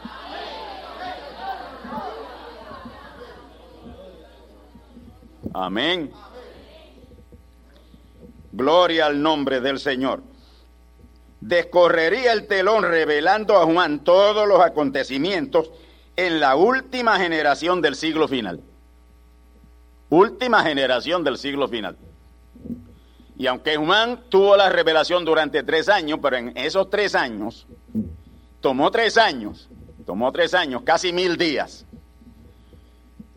Amén. 5.52 6.12
Gloria 8.52 9.06
al 9.06 9.20
nombre 9.20 9.60
del 9.60 9.78
Señor. 9.78 10.22
Descorrería 11.40 12.32
el 12.32 12.46
telón 12.46 12.82
revelando 12.82 13.56
a 13.56 13.64
Juan 13.64 14.04
todos 14.04 14.46
los 14.48 14.60
acontecimientos 14.60 15.70
en 16.16 16.40
la 16.40 16.56
última 16.56 17.18
generación 17.18 17.80
del 17.80 17.94
siglo 17.94 18.26
final. 18.26 18.60
Última 20.10 20.62
generación 20.62 21.22
del 21.22 21.38
siglo 21.38 21.68
final. 21.68 21.96
Y 23.38 23.46
aunque 23.46 23.76
Juan 23.76 24.24
tuvo 24.28 24.56
la 24.56 24.68
revelación 24.68 25.24
durante 25.24 25.62
tres 25.62 25.88
años, 25.88 26.18
pero 26.20 26.36
en 26.36 26.56
esos 26.56 26.90
tres 26.90 27.14
años, 27.14 27.68
tomó 28.60 28.90
tres 28.90 29.16
años, 29.16 29.68
tomó 30.04 30.32
tres 30.32 30.54
años, 30.54 30.82
casi 30.84 31.12
mil 31.12 31.36
días. 31.36 31.86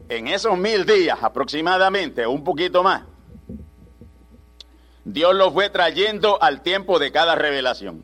En 0.10 0.28
esos 0.28 0.58
mil 0.58 0.88
días 0.88 1.20
aproximadamente, 1.22 2.26
un 2.26 2.44
poquito 2.44 2.82
más, 2.82 3.04
Dios 5.06 5.36
lo 5.36 5.52
fue 5.52 5.70
trayendo 5.70 6.42
al 6.42 6.62
tiempo 6.62 6.98
de 6.98 7.12
cada 7.12 7.36
revelación. 7.36 8.04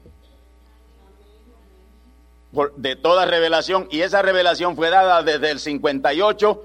de 2.75 2.95
toda 2.95 3.25
revelación, 3.25 3.87
y 3.89 4.01
esa 4.01 4.21
revelación 4.21 4.75
fue 4.75 4.89
dada 4.89 5.23
desde 5.23 5.49
el 5.49 5.59
58 5.59 6.63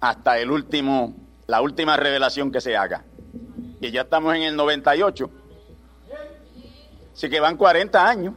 hasta 0.00 0.38
el 0.38 0.50
último, 0.50 1.14
la 1.46 1.62
última 1.62 1.96
revelación 1.96 2.52
que 2.52 2.60
se 2.60 2.76
haga. 2.76 3.04
Y 3.84 3.90
ya 3.90 4.00
estamos 4.00 4.34
en 4.34 4.44
el 4.44 4.56
98. 4.56 5.30
Así 7.12 7.28
que 7.28 7.38
van 7.38 7.58
40 7.58 8.08
años. 8.08 8.34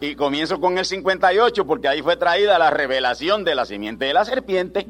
Y 0.00 0.14
comienzo 0.14 0.60
con 0.60 0.78
el 0.78 0.84
58 0.84 1.66
porque 1.66 1.88
ahí 1.88 2.02
fue 2.02 2.16
traída 2.16 2.56
la 2.56 2.70
revelación 2.70 3.42
de 3.42 3.56
la 3.56 3.66
simiente 3.66 4.04
de 4.04 4.14
la 4.14 4.24
serpiente. 4.24 4.86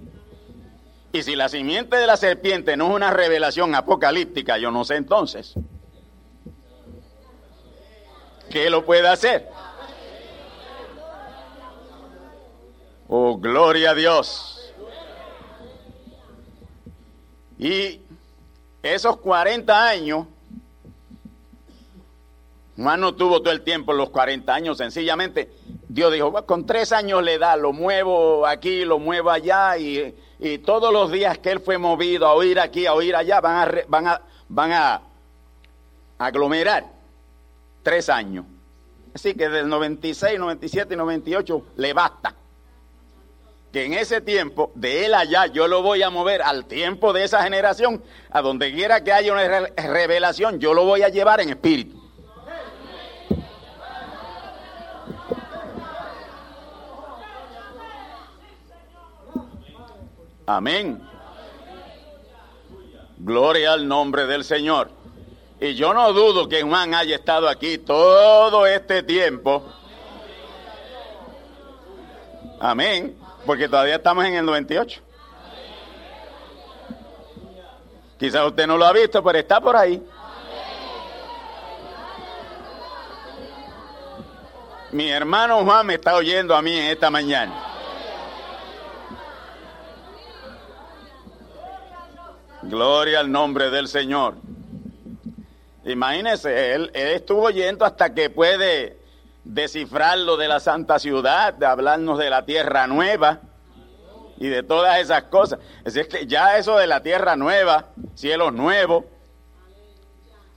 Y 1.13 1.23
si 1.23 1.35
la 1.35 1.49
simiente 1.49 1.97
de 1.97 2.07
la 2.07 2.19
serpiente 2.19 2.77
no 2.77 2.89
es 2.89 2.95
una 2.97 3.11
revelación 3.11 3.75
apocalíptica, 3.75 4.59
yo 4.59 4.71
no 4.71 4.85
sé 4.85 4.97
entonces. 4.97 5.55
¿Qué 8.51 8.69
lo 8.69 8.85
puede 8.85 9.09
hacer? 9.09 9.49
Oh, 13.09 13.39
gloria 13.39 13.93
a 13.93 13.95
Dios. 13.95 14.75
Y 17.59 18.02
esos 18.83 19.17
40 19.19 19.89
años, 19.89 20.27
Juan 22.77 23.01
no 23.01 23.15
tuvo 23.15 23.41
todo 23.41 23.53
el 23.53 23.63
tiempo 23.63 23.93
los 23.93 24.11
40 24.11 24.53
años, 24.53 24.79
sencillamente 24.79 25.51
Dios 25.89 26.13
dijo, 26.13 26.33
con 26.47 26.67
tres 26.67 26.91
años 26.93 27.23
le 27.23 27.39
da, 27.39 27.57
lo 27.57 27.73
muevo 27.73 28.47
aquí, 28.47 28.85
lo 28.85 28.99
muevo 28.99 29.31
allá 29.31 29.77
y 29.77 30.15
y 30.45 30.59
todos 30.59 30.93
los 30.93 31.13
días 31.13 31.39
que 31.39 31.53
él 31.53 31.61
fue 31.61 31.79
movido 31.79 32.27
a 32.27 32.33
oír 32.33 32.59
aquí, 32.59 32.85
a 32.85 32.95
oír 32.95 33.15
allá, 33.15 33.41
van 33.41 33.57
a, 33.57 33.73
van 33.87 34.07
a, 34.09 34.23
van 34.49 34.73
a 34.73 35.01
aglomerar 36.19 36.85
tres 37.85 38.09
años. 38.09 38.45
Así 39.15 39.35
que 39.35 39.49
del 39.49 39.69
96, 39.69 40.41
97 40.41 40.95
y 40.95 40.97
98 40.97 41.67
le 41.77 41.93
basta. 41.93 42.35
Que 43.73 43.87
en 43.87 43.95
ese 43.95 44.21
tiempo, 44.21 44.71
de 44.75 45.07
él 45.07 45.15
allá, 45.15 45.47
yo 45.47 45.67
lo 45.67 45.81
voy 45.83 46.03
a 46.03 46.11
mover 46.11 46.43
al 46.43 46.67
tiempo 46.67 47.13
de 47.13 47.25
esa 47.25 47.43
generación, 47.43 48.03
a 48.31 48.43
donde 48.43 48.71
quiera 48.73 49.03
que 49.03 49.13
haya 49.13 49.33
una 49.33 49.49
revelación, 49.77 50.61
yo 50.61 50.75
lo 50.75 50.85
voy 50.85 51.03
a 51.03 51.09
llevar 51.09 51.41
en 51.41 51.51
espíritu. 51.51 52.03
Amén. 60.47 61.01
Gloria 63.17 63.73
al 63.73 63.89
nombre 63.89 64.27
del 64.27 64.45
Señor. 64.45 64.91
Y 65.61 65.75
yo 65.75 65.95
no 65.95 66.13
dudo 66.13 66.49
que 66.49 66.63
Juan 66.63 66.93
haya 66.93 67.15
estado 67.15 67.49
aquí 67.49 67.79
todo 67.79 68.67
este 68.67 69.03
tiempo. 69.05 69.63
Amén. 72.59 73.22
Porque 73.47 73.69
todavía 73.69 73.97
estamos 73.97 74.25
en 74.25 74.35
el 74.35 74.47
98. 74.47 75.01
Quizás 78.19 78.47
usted 78.47 78.67
no 78.67 78.77
lo 78.77 78.87
ha 78.87 78.93
visto, 78.93 79.23
pero 79.23 79.39
está 79.39 79.61
por 79.61 79.77
ahí. 79.77 80.01
Mi 84.93 85.11
hermano 85.11 85.65
Juan 85.65 85.87
me 85.87 85.95
está 85.95 86.15
oyendo 86.15 86.55
a 86.55 86.63
mí 86.63 86.77
en 86.79 86.87
esta 86.87 87.11
mañana. 87.11 87.53
Gloria 92.63 93.21
al 93.21 93.33
nombre 93.33 93.71
del 93.71 93.89
Señor. 93.89 94.35
Imagínese, 95.85 96.75
él, 96.75 96.91
estuvo 96.95 97.51
yendo 97.51 97.85
hasta 97.85 98.15
que 98.15 98.31
puede 98.31 99.02
descifrar 99.45 100.19
lo 100.19 100.37
de 100.37 100.49
la 100.49 100.61
santa 100.61 100.99
ciudad, 100.99 101.55
de 101.55 101.67
hablarnos 101.67 102.19
de 102.19 102.31
la 102.31 102.45
tierra 102.45 102.87
nueva 102.87 103.41
y 104.39 104.49
de 104.49 104.63
todas 104.63 104.99
esas 104.99 105.25
cosas. 105.25 105.59
Es 105.85 106.07
que 106.09 106.27
ya 106.27 106.57
eso 106.59 106.77
de 106.77 106.87
la 106.87 107.03
tierra 107.03 107.37
nueva, 107.37 107.87
cielos 108.15 108.53
nuevos, 108.53 109.05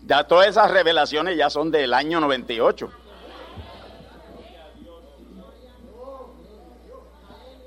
ya 0.06 0.26
todas 0.26 0.48
esas 0.48 0.69
revelaciones 0.69 1.38
ya 1.38 1.50
son 1.50 1.71
del 1.71 1.93
año 1.93 2.19
98. 2.19 2.91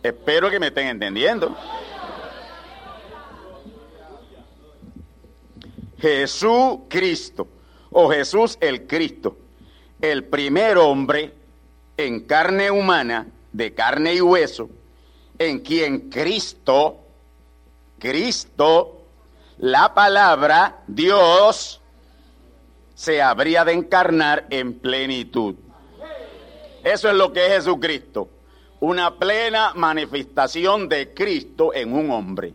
Espero 0.02 0.48
que 0.48 0.60
me 0.60 0.68
estén 0.68 0.86
entendiendo. 0.86 1.56
Jesucristo 5.98 7.48
o 7.90 8.08
Jesús 8.10 8.56
el 8.60 8.86
Cristo, 8.86 9.36
el 10.00 10.24
primer 10.24 10.78
hombre 10.78 11.34
en 11.96 12.20
carne 12.20 12.70
humana, 12.70 13.26
de 13.52 13.74
carne 13.74 14.14
y 14.14 14.20
hueso, 14.20 14.68
en 15.38 15.60
quien 15.60 16.10
Cristo, 16.10 17.00
Cristo, 17.98 19.02
la 19.58 19.92
palabra, 19.94 20.82
Dios, 20.86 21.80
se 22.94 23.20
habría 23.22 23.64
de 23.64 23.72
encarnar 23.72 24.46
en 24.50 24.74
plenitud. 24.78 25.56
Eso 26.84 27.08
es 27.08 27.14
lo 27.14 27.32
que 27.32 27.46
es 27.46 27.52
Jesucristo, 27.54 28.28
una 28.80 29.16
plena 29.16 29.72
manifestación 29.74 30.88
de 30.88 31.12
Cristo 31.12 31.74
en 31.74 31.92
un 31.92 32.10
hombre. 32.10 32.54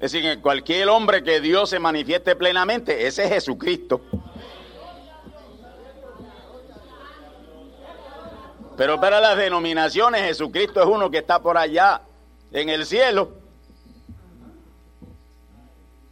Es 0.00 0.12
decir, 0.12 0.40
cualquier 0.40 0.88
hombre 0.88 1.22
que 1.22 1.40
Dios 1.40 1.70
se 1.70 1.78
manifieste 1.78 2.36
plenamente, 2.36 3.06
ese 3.06 3.24
es 3.24 3.30
Jesucristo. 3.30 4.02
Pero 8.76 9.00
para 9.00 9.20
las 9.20 9.36
denominaciones, 9.36 10.22
Jesucristo 10.22 10.80
es 10.80 10.86
uno 10.86 11.10
que 11.10 11.18
está 11.18 11.40
por 11.40 11.56
allá 11.56 12.02
en 12.52 12.68
el 12.68 12.86
cielo 12.86 13.32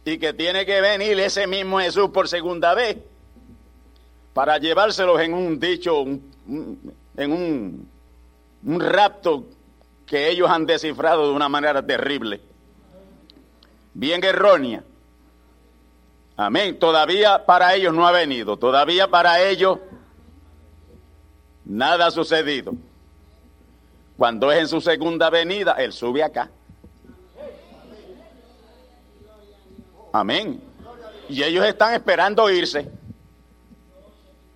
y 0.05 0.17
que 0.17 0.33
tiene 0.33 0.65
que 0.65 0.81
venir 0.81 1.19
ese 1.19 1.47
mismo 1.47 1.79
Jesús 1.79 2.09
por 2.09 2.27
segunda 2.27 2.73
vez 2.73 2.97
para 4.33 4.57
llevárselos 4.57 5.19
en 5.21 5.33
un 5.33 5.59
dicho, 5.59 6.01
en 6.01 6.91
un, 7.17 7.89
un 8.65 8.79
rapto 8.79 9.45
que 10.05 10.29
ellos 10.29 10.49
han 10.49 10.65
descifrado 10.65 11.27
de 11.27 11.33
una 11.33 11.49
manera 11.49 11.85
terrible, 11.85 12.41
bien 13.93 14.23
errónea. 14.23 14.83
Amén. 16.35 16.79
Todavía 16.79 17.45
para 17.45 17.75
ellos 17.75 17.93
no 17.93 18.07
ha 18.07 18.11
venido, 18.11 18.57
todavía 18.57 19.07
para 19.07 19.41
ellos 19.41 19.79
nada 21.65 22.07
ha 22.07 22.11
sucedido. 22.11 22.73
Cuando 24.17 24.51
es 24.51 24.59
en 24.59 24.67
su 24.67 24.81
segunda 24.81 25.29
venida, 25.29 25.73
Él 25.73 25.91
sube 25.91 26.23
acá. 26.23 26.49
Amén. 30.11 30.61
Y 31.27 31.41
ellos 31.41 31.65
están 31.65 31.93
esperando 31.93 32.49
irse 32.49 32.89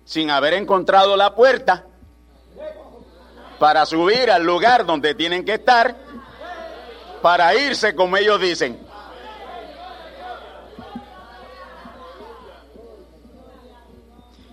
sin 0.04 0.30
haber 0.30 0.54
encontrado 0.54 1.16
la 1.16 1.34
puerta 1.34 1.84
para 3.58 3.84
subir 3.84 4.30
al 4.30 4.44
lugar 4.44 4.86
donde 4.86 5.14
tienen 5.14 5.44
que 5.44 5.54
estar, 5.54 5.96
para 7.20 7.54
irse 7.54 7.94
como 7.94 8.16
ellos 8.16 8.40
dicen. 8.40 8.78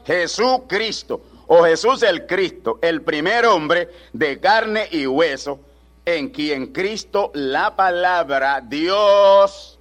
Jesucristo, 0.06 1.22
o 1.48 1.64
Jesús 1.64 2.04
el 2.04 2.26
Cristo, 2.26 2.80
el 2.82 3.02
primer 3.02 3.46
hombre 3.46 3.90
de 4.14 4.40
carne 4.40 4.88
y 4.92 5.06
hueso, 5.06 5.60
en 6.06 6.30
quien 6.30 6.68
Cristo, 6.68 7.32
la 7.34 7.76
palabra, 7.76 8.62
Dios, 8.62 9.80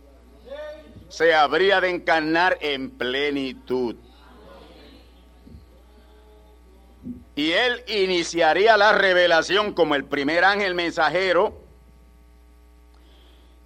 se 1.09 1.35
habría 1.35 1.81
de 1.81 1.91
encarnar 1.91 2.59
en 2.61 2.91
plenitud. 2.91 3.97
Y 7.37 7.53
él 7.53 7.83
iniciaría 7.89 8.77
la 8.77 8.93
revelación 8.93 9.75
como 9.75 9.95
el 9.95 10.05
primer 10.05 10.45
ángel 10.45 10.75
mensajero 10.75 11.65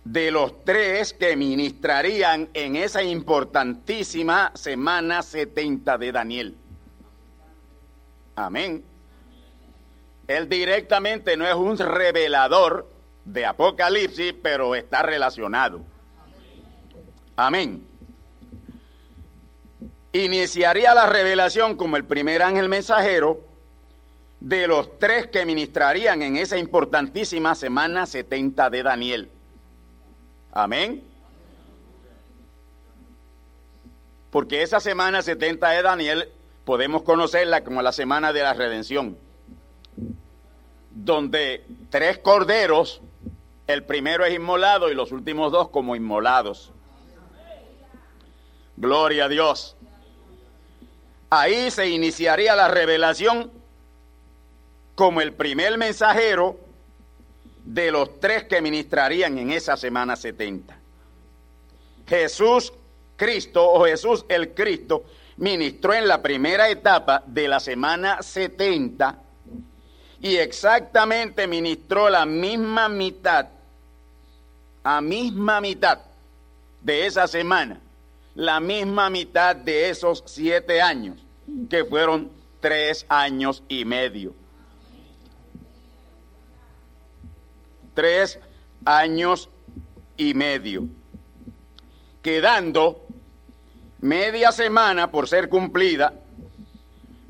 de 0.05 0.31
los 0.31 0.65
tres 0.65 1.13
que 1.13 1.37
ministrarían 1.37 2.49
en 2.55 2.77
esa 2.77 3.03
importantísima 3.03 4.53
semana 4.55 5.23
70 5.23 5.99
de 5.99 6.13
Daniel. 6.13 6.57
Amén. 8.39 8.85
Él 10.29 10.49
directamente 10.49 11.37
no 11.37 11.45
es 11.45 11.55
un 11.57 11.77
revelador 11.77 12.89
de 13.25 13.45
Apocalipsis, 13.45 14.33
pero 14.41 14.77
está 14.77 15.03
relacionado. 15.03 15.81
Amén. 17.35 17.85
Iniciaría 20.13 20.95
la 20.95 21.07
revelación 21.07 21.77
como 21.77 21.97
el 21.97 22.05
primer 22.05 22.43
ángel 22.43 22.69
mensajero 22.69 23.41
de 24.39 24.69
los 24.69 25.01
tres 25.01 25.27
que 25.27 25.45
ministrarían 25.45 26.23
en 26.23 26.37
esa 26.37 26.59
importantísima 26.59 27.57
semana 27.57 28.07
70 28.07 28.71
de 28.71 28.83
Daniel. 28.85 29.31
Amén. 30.53 31.03
Porque 34.31 34.63
esa 34.63 34.79
semana 34.79 35.23
70 35.23 35.71
de 35.71 35.83
Daniel 35.83 36.33
podemos 36.69 37.01
conocerla 37.01 37.65
como 37.65 37.81
la 37.81 37.93
semana 37.93 38.31
de 38.35 38.43
la 38.43 38.53
redención, 38.53 39.17
donde 40.91 41.65
tres 41.89 42.19
corderos, 42.19 43.01
el 43.67 43.85
primero 43.85 44.27
es 44.27 44.35
inmolado 44.35 44.91
y 44.91 44.95
los 44.95 45.11
últimos 45.11 45.51
dos 45.51 45.71
como 45.71 45.97
inmolados. 45.97 46.71
Gloria 48.77 49.25
a 49.25 49.29
Dios. 49.31 49.77
Ahí 51.31 51.71
se 51.71 51.89
iniciaría 51.89 52.55
la 52.55 52.69
revelación 52.69 53.51
como 54.95 55.23
el 55.23 55.33
primer 55.33 55.79
mensajero 55.79 56.61
de 57.65 57.91
los 57.91 58.21
tres 58.21 58.45
que 58.45 58.61
ministrarían 58.61 59.39
en 59.39 59.53
esa 59.53 59.79
semana 59.79 60.17
70. 60.17 60.77
Jesús 62.07 62.75
Cristo 63.17 63.67
o 63.73 63.87
Jesús 63.87 64.27
el 64.29 64.53
Cristo 64.53 65.05
ministró 65.39 65.95
en 65.95 66.07
la 66.07 66.23
primera 66.23 66.69
etapa 66.69 67.23
de 67.27 67.49
la 67.49 67.59
semana 67.59 68.23
70 68.23 69.19
y 70.21 70.37
exactamente 70.37 71.47
ministró 71.47 72.11
la 72.11 72.27
misma 72.27 72.89
mitad, 72.89 73.49
a 74.85 75.01
misma 75.01 75.61
mitad 75.61 76.01
de 76.83 77.07
esa 77.07 77.27
semana, 77.27 77.81
la 78.35 78.61
misma 78.61 79.11
mitad 79.11 79.57
de 79.57 79.89
esos 79.89 80.23
siete 80.27 80.83
años, 80.83 81.19
que 81.71 81.85
fueron 81.85 82.31
tres 82.61 83.07
años 83.09 83.63
y 83.69 83.85
medio. 83.85 84.35
tres 87.99 88.39
años 88.85 89.49
y 90.17 90.33
medio, 90.33 90.87
quedando 92.23 93.08
media 94.01 94.53
semana 94.53 95.11
por 95.11 95.29
ser 95.29 95.49
cumplida, 95.49 96.13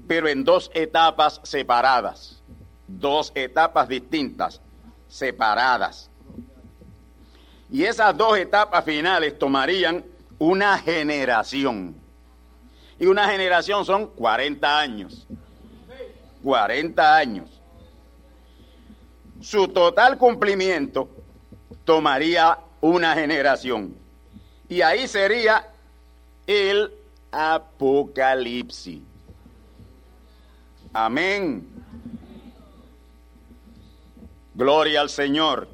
pero 0.06 0.28
en 0.28 0.44
dos 0.44 0.70
etapas 0.74 1.40
separadas, 1.44 2.42
dos 2.86 3.32
etapas 3.34 3.88
distintas, 3.88 4.60
separadas. 5.08 6.10
Y 7.70 7.84
esas 7.84 8.16
dos 8.16 8.38
etapas 8.38 8.84
finales 8.84 9.38
tomarían 9.38 10.04
una 10.38 10.78
generación. 10.78 11.94
Y 12.98 13.06
una 13.06 13.28
generación 13.28 13.84
son 13.84 14.06
40 14.06 14.78
años. 14.78 15.26
40 16.42 17.16
años 17.16 17.58
su 19.40 19.68
total 19.68 20.18
cumplimiento 20.18 21.08
tomaría 21.84 22.58
una 22.80 23.14
generación. 23.14 23.96
Y 24.68 24.82
ahí 24.82 25.06
sería 25.06 25.66
el 26.48 26.92
Apocalipsis. 27.30 29.00
Amén. 30.94 31.68
Gloria 34.54 35.02
al 35.02 35.10
Señor. 35.10 35.68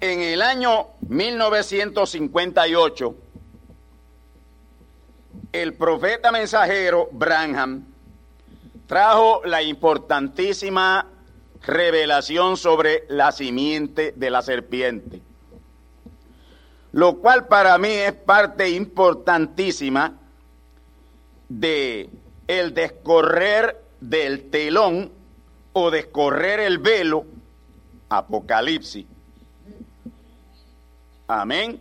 En 0.00 0.20
el 0.20 0.42
año 0.42 0.88
1958, 1.08 3.14
el 5.52 5.74
profeta 5.74 6.32
mensajero 6.32 7.08
Branham 7.12 7.84
trajo 8.86 9.42
la 9.44 9.62
importantísima 9.62 11.06
revelación 11.62 12.56
sobre 12.56 13.04
la 13.08 13.30
simiente 13.30 14.14
de 14.16 14.30
la 14.30 14.42
serpiente. 14.42 15.22
Lo 16.92 17.18
cual 17.18 17.46
para 17.46 17.78
mí 17.78 17.88
es 17.88 18.12
parte 18.12 18.70
importantísima 18.70 20.14
de 21.48 22.10
el 22.46 22.74
descorrer 22.74 23.80
del 24.00 24.50
telón 24.50 25.12
o 25.72 25.90
descorrer 25.90 26.60
el 26.60 26.78
velo 26.78 27.24
Apocalipsis. 28.08 29.06
Amén. 31.28 31.80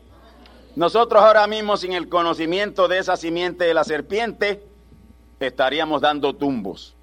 Nosotros 0.75 1.23
ahora 1.23 1.47
mismo 1.47 1.75
sin 1.75 1.93
el 1.93 2.07
conocimiento 2.07 2.87
de 2.87 2.99
esa 2.99 3.17
simiente 3.17 3.65
de 3.65 3.73
la 3.73 3.83
serpiente 3.83 4.63
estaríamos 5.39 6.01
dando 6.01 6.35
tumbos. 6.35 6.95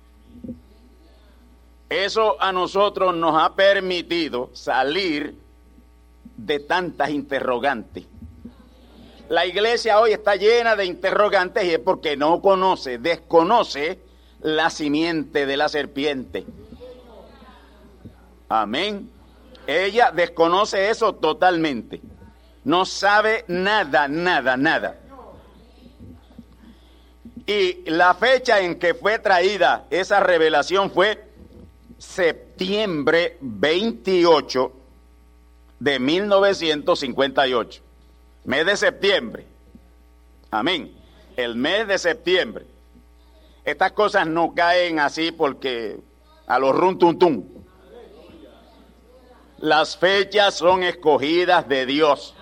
Eso 1.88 2.40
a 2.40 2.52
nosotros 2.52 3.14
nos 3.16 3.40
ha 3.40 3.54
permitido 3.54 4.50
salir 4.52 5.36
de 6.36 6.60
tantas 6.60 7.10
interrogantes. 7.10 8.04
La 9.28 9.44
iglesia 9.44 9.98
hoy 9.98 10.12
está 10.12 10.36
llena 10.36 10.76
de 10.76 10.84
interrogantes 10.84 11.64
y 11.64 11.72
es 11.72 11.78
porque 11.80 12.16
no 12.16 12.40
conoce, 12.40 12.98
desconoce 12.98 13.98
la 14.40 14.70
simiente 14.70 15.46
de 15.46 15.56
la 15.56 15.68
serpiente. 15.68 16.46
Amén. 18.48 19.10
Ella 19.66 20.12
desconoce 20.12 20.90
eso 20.90 21.14
totalmente. 21.14 22.00
No 22.62 22.84
sabe 22.84 23.44
nada, 23.48 24.06
nada, 24.06 24.56
nada. 24.56 25.00
Y 27.46 27.88
la 27.90 28.14
fecha 28.14 28.60
en 28.60 28.78
que 28.78 28.94
fue 28.94 29.18
traída 29.18 29.86
esa 29.90 30.20
revelación 30.20 30.90
fue 30.90 31.24
septiembre 31.98 33.38
28 33.40 34.72
de 35.78 35.98
1958. 35.98 37.82
Mes 38.44 38.66
de 38.66 38.76
septiembre. 38.76 39.46
Amén. 40.50 40.92
El 41.36 41.56
mes 41.56 41.86
de 41.86 41.98
septiembre. 41.98 42.66
Estas 43.64 43.92
cosas 43.92 44.26
no 44.26 44.54
caen 44.54 45.00
así 45.00 45.32
porque 45.32 45.98
a 46.46 46.58
los 46.58 46.74
run 46.74 46.98
Las 49.58 49.96
fechas 49.96 50.54
son 50.54 50.82
escogidas 50.82 51.68
de 51.68 51.84
Dios. 51.84 52.34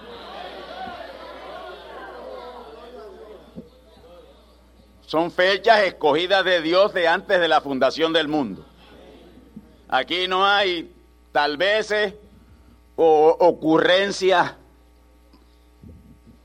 Son 5.06 5.30
fechas 5.30 5.80
escogidas 5.82 6.44
de 6.44 6.60
Dios 6.60 6.92
de 6.92 7.08
antes 7.08 7.40
de 7.40 7.48
la 7.48 7.60
fundación 7.60 8.12
del 8.12 8.28
mundo. 8.28 8.64
Aquí 9.88 10.28
no 10.28 10.46
hay 10.46 10.92
tal 11.32 11.56
vez 11.56 11.92
o 12.96 13.36
ocurrencias 13.40 14.54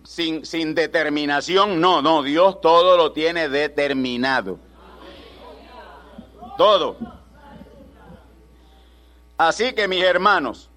sin, 0.03 0.45
sin 0.45 0.73
determinación. 0.73 1.79
No, 1.79 2.01
no, 2.01 2.23
Dios 2.23 2.61
todo 2.61 2.97
lo 2.97 3.11
tiene 3.11 3.49
determinado. 3.49 4.59
Todo. 6.57 6.97
Así 9.37 9.73
que 9.73 9.87
mis 9.87 10.03
hermanos, 10.03 10.69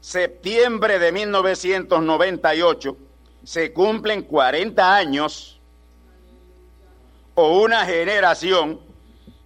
septiembre 0.00 0.98
de 0.98 1.12
1998 1.12 2.96
se 3.44 3.72
cumplen 3.72 4.22
40 4.22 4.96
años 4.96 5.60
o 7.34 7.60
una 7.60 7.84
generación 7.84 8.80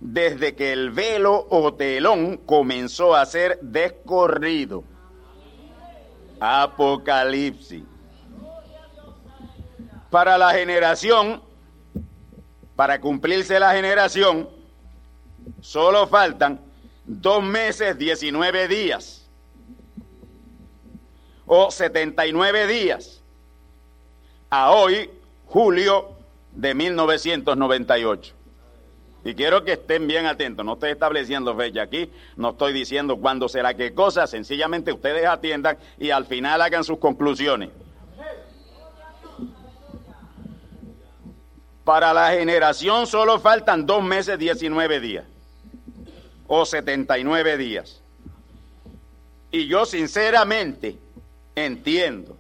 desde 0.04 0.54
que 0.54 0.70
el 0.70 0.90
velo 0.90 1.46
o 1.48 1.72
telón 1.72 2.36
comenzó 2.36 3.16
a 3.16 3.24
ser 3.24 3.58
descorrido. 3.62 4.84
Apocalipsis. 6.38 7.82
Para 10.10 10.36
la 10.36 10.52
generación, 10.52 11.42
para 12.76 13.00
cumplirse 13.00 13.58
la 13.58 13.72
generación, 13.72 14.50
solo 15.62 16.06
faltan 16.06 16.60
dos 17.06 17.42
meses, 17.42 17.96
19 17.96 18.68
días 18.68 19.26
o 21.46 21.70
79 21.70 22.66
días. 22.66 23.22
A 24.50 24.70
hoy, 24.70 25.10
julio 25.46 26.10
de 26.52 26.74
1998. 26.74 28.33
Y 29.24 29.34
quiero 29.34 29.64
que 29.64 29.72
estén 29.72 30.06
bien 30.06 30.26
atentos, 30.26 30.66
no 30.66 30.74
estoy 30.74 30.90
estableciendo 30.90 31.56
fecha 31.56 31.82
aquí, 31.82 32.10
no 32.36 32.50
estoy 32.50 32.74
diciendo 32.74 33.16
cuándo 33.16 33.48
será 33.48 33.72
qué 33.74 33.94
cosa, 33.94 34.26
sencillamente 34.26 34.92
ustedes 34.92 35.24
atiendan 35.24 35.78
y 35.98 36.10
al 36.10 36.26
final 36.26 36.60
hagan 36.60 36.84
sus 36.84 36.98
conclusiones. 36.98 37.70
Para 41.84 42.12
la 42.12 42.32
generación 42.32 43.06
solo 43.06 43.38
faltan 43.40 43.86
dos 43.86 44.02
meses, 44.02 44.38
19 44.38 45.00
días 45.00 45.24
o 46.46 46.66
79 46.66 47.56
días. 47.56 48.02
Y 49.50 49.66
yo 49.66 49.86
sinceramente 49.86 50.98
entiendo 51.54 52.36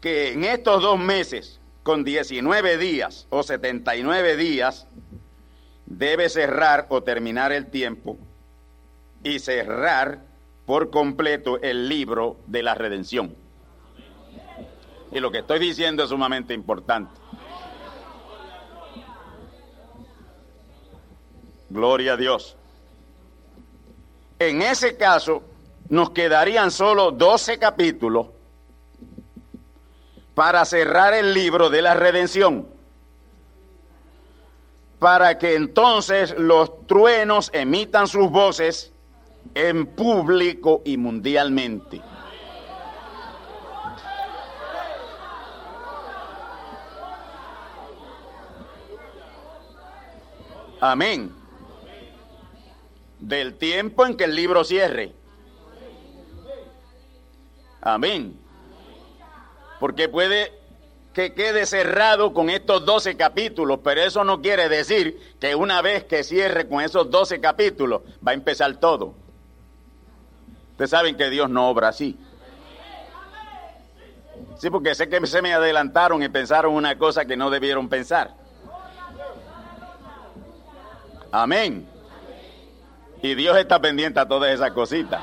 que 0.00 0.32
en 0.32 0.44
estos 0.44 0.82
dos 0.82 0.98
meses 0.98 1.60
con 1.82 2.02
19 2.02 2.78
días 2.78 3.26
o 3.30 3.42
79 3.42 4.36
días, 4.36 4.86
debe 5.86 6.28
cerrar 6.28 6.86
o 6.88 7.02
terminar 7.02 7.52
el 7.52 7.66
tiempo 7.66 8.18
y 9.22 9.38
cerrar 9.38 10.20
por 10.66 10.90
completo 10.90 11.60
el 11.60 11.88
libro 11.88 12.38
de 12.46 12.62
la 12.62 12.74
redención. 12.74 13.34
Y 15.12 15.20
lo 15.20 15.30
que 15.30 15.38
estoy 15.38 15.58
diciendo 15.58 16.02
es 16.02 16.08
sumamente 16.08 16.54
importante. 16.54 17.12
Gloria 21.70 22.14
a 22.14 22.16
Dios. 22.16 22.56
En 24.38 24.62
ese 24.62 24.96
caso, 24.96 25.42
nos 25.88 26.10
quedarían 26.10 26.70
solo 26.70 27.10
12 27.10 27.58
capítulos 27.58 28.28
para 30.34 30.64
cerrar 30.64 31.14
el 31.14 31.32
libro 31.32 31.70
de 31.70 31.82
la 31.82 31.94
redención, 31.94 32.66
para 35.04 35.36
que 35.36 35.54
entonces 35.54 36.34
los 36.38 36.86
truenos 36.86 37.50
emitan 37.52 38.08
sus 38.08 38.30
voces 38.30 38.90
en 39.54 39.84
público 39.84 40.80
y 40.82 40.96
mundialmente. 40.96 42.00
Amén. 50.80 51.34
Del 53.18 53.58
tiempo 53.58 54.06
en 54.06 54.16
que 54.16 54.24
el 54.24 54.34
libro 54.34 54.64
cierre. 54.64 55.12
Amén 57.82 58.42
porque 59.84 60.08
puede 60.08 60.50
que 61.14 61.32
quede 61.32 61.64
cerrado 61.64 62.34
con 62.34 62.50
estos 62.50 62.84
12 62.84 63.16
capítulos, 63.16 63.78
pero 63.84 64.02
eso 64.02 64.24
no 64.24 64.42
quiere 64.42 64.68
decir 64.68 65.36
que 65.40 65.54
una 65.54 65.80
vez 65.80 66.04
que 66.04 66.24
cierre 66.24 66.68
con 66.68 66.80
esos 66.80 67.08
12 67.08 67.40
capítulos 67.40 68.02
va 68.26 68.32
a 68.32 68.34
empezar 68.34 68.76
todo. 68.76 69.14
Ustedes 70.72 70.90
saben 70.90 71.16
que 71.16 71.30
Dios 71.30 71.48
no 71.48 71.68
obra 71.68 71.88
así. 71.88 72.18
Sí, 74.58 74.70
porque 74.70 74.94
sé 74.96 75.08
que 75.08 75.24
se 75.26 75.40
me 75.40 75.54
adelantaron 75.54 76.20
y 76.22 76.28
pensaron 76.28 76.74
una 76.74 76.98
cosa 76.98 77.24
que 77.24 77.36
no 77.36 77.48
debieron 77.48 77.88
pensar. 77.88 78.34
Amén. 81.30 81.88
Y 83.22 83.34
Dios 83.36 83.56
está 83.56 83.80
pendiente 83.80 84.18
a 84.18 84.26
todas 84.26 84.52
esas 84.52 84.72
cositas. 84.72 85.22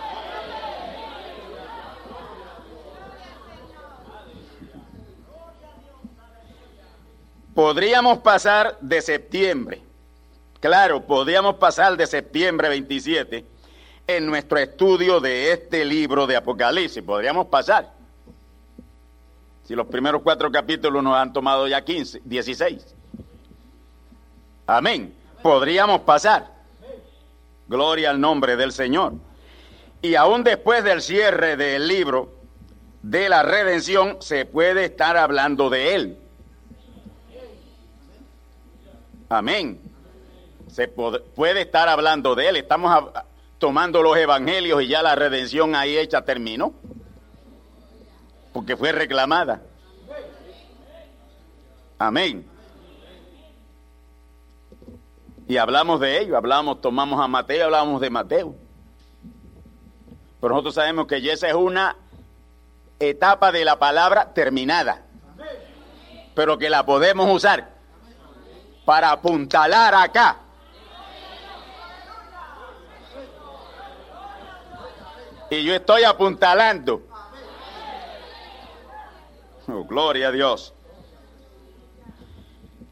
Podríamos 7.54 8.20
pasar 8.20 8.78
de 8.80 9.02
septiembre, 9.02 9.82
claro, 10.60 11.02
podríamos 11.02 11.56
pasar 11.56 11.98
de 11.98 12.08
septiembre 12.08 12.70
27 12.70 13.46
en 14.08 14.26
nuestro 14.26 14.58
estudio 14.58 15.20
de 15.20 15.52
este 15.52 15.84
libro 15.84 16.28
de 16.28 16.38
Apocalipsis, 16.38 17.04
podríamos 17.04 17.48
pasar. 17.48 17.92
Si 19.64 19.76
los 19.76 19.88
primeros 19.88 20.22
cuatro 20.22 20.52
capítulos 20.52 21.04
nos 21.04 21.16
han 21.16 21.32
tomado 21.34 21.68
ya 21.68 21.84
15, 21.84 22.22
16. 22.24 22.96
Amén. 24.68 25.14
Podríamos 25.42 26.02
pasar. 26.02 26.48
Gloria 27.68 28.10
al 28.10 28.20
nombre 28.20 28.56
del 28.56 28.72
Señor. 28.72 29.14
Y 30.02 30.16
aún 30.16 30.44
después 30.44 30.84
del 30.84 31.02
cierre 31.02 31.58
del 31.58 31.88
libro 31.88 32.34
de 33.02 33.30
la 33.30 33.44
redención, 33.44 34.18
se 34.22 34.46
puede 34.46 34.86
estar 34.86 35.16
hablando 35.18 35.70
de 35.70 35.96
él. 35.96 36.21
Amén. 39.32 39.80
Se 40.68 40.90
puede, 40.90 41.62
estar 41.62 41.88
hablando 41.88 42.36
de 42.36 42.50
él. 42.50 42.58
Estamos 42.58 43.12
tomando 43.60 44.04
los 44.04 44.18
evangelios 44.18 44.84
y 44.84 44.88
ya 44.90 45.02
la 45.02 45.16
redención 45.16 45.74
ahí 45.74 45.98
hecha 45.98 46.24
terminó. 46.26 46.74
Porque 48.52 48.76
fue 48.76 48.92
reclamada. 48.92 49.62
Amén. 51.98 52.46
Y 55.48 55.56
hablamos 55.56 56.02
de 56.02 56.20
ello, 56.20 56.36
hablamos, 56.36 56.82
tomamos 56.82 57.22
a 57.22 57.28
Mateo, 57.30 57.66
hablamos 57.66 58.02
de 58.02 58.10
Mateo. 58.10 58.56
Pero 60.42 60.54
nosotros 60.54 60.76
sabemos 60.76 61.08
que 61.08 61.18
esa 61.32 61.48
es 61.48 61.54
una 61.54 61.96
etapa 63.00 63.54
de 63.54 63.64
la 63.64 63.80
palabra 63.80 64.34
terminada. 64.34 65.04
Pero 66.36 66.58
que 66.58 66.70
la 66.70 66.86
podemos 66.86 67.34
usar 67.34 67.81
para 68.86 69.12
apuntalar 69.12 69.94
acá. 69.96 70.38
Y 75.50 75.64
yo 75.64 75.76
estoy 75.76 76.04
apuntalando. 76.04 77.02
Oh, 79.68 79.84
gloria 79.84 80.30
a 80.30 80.32
Dios. 80.32 80.74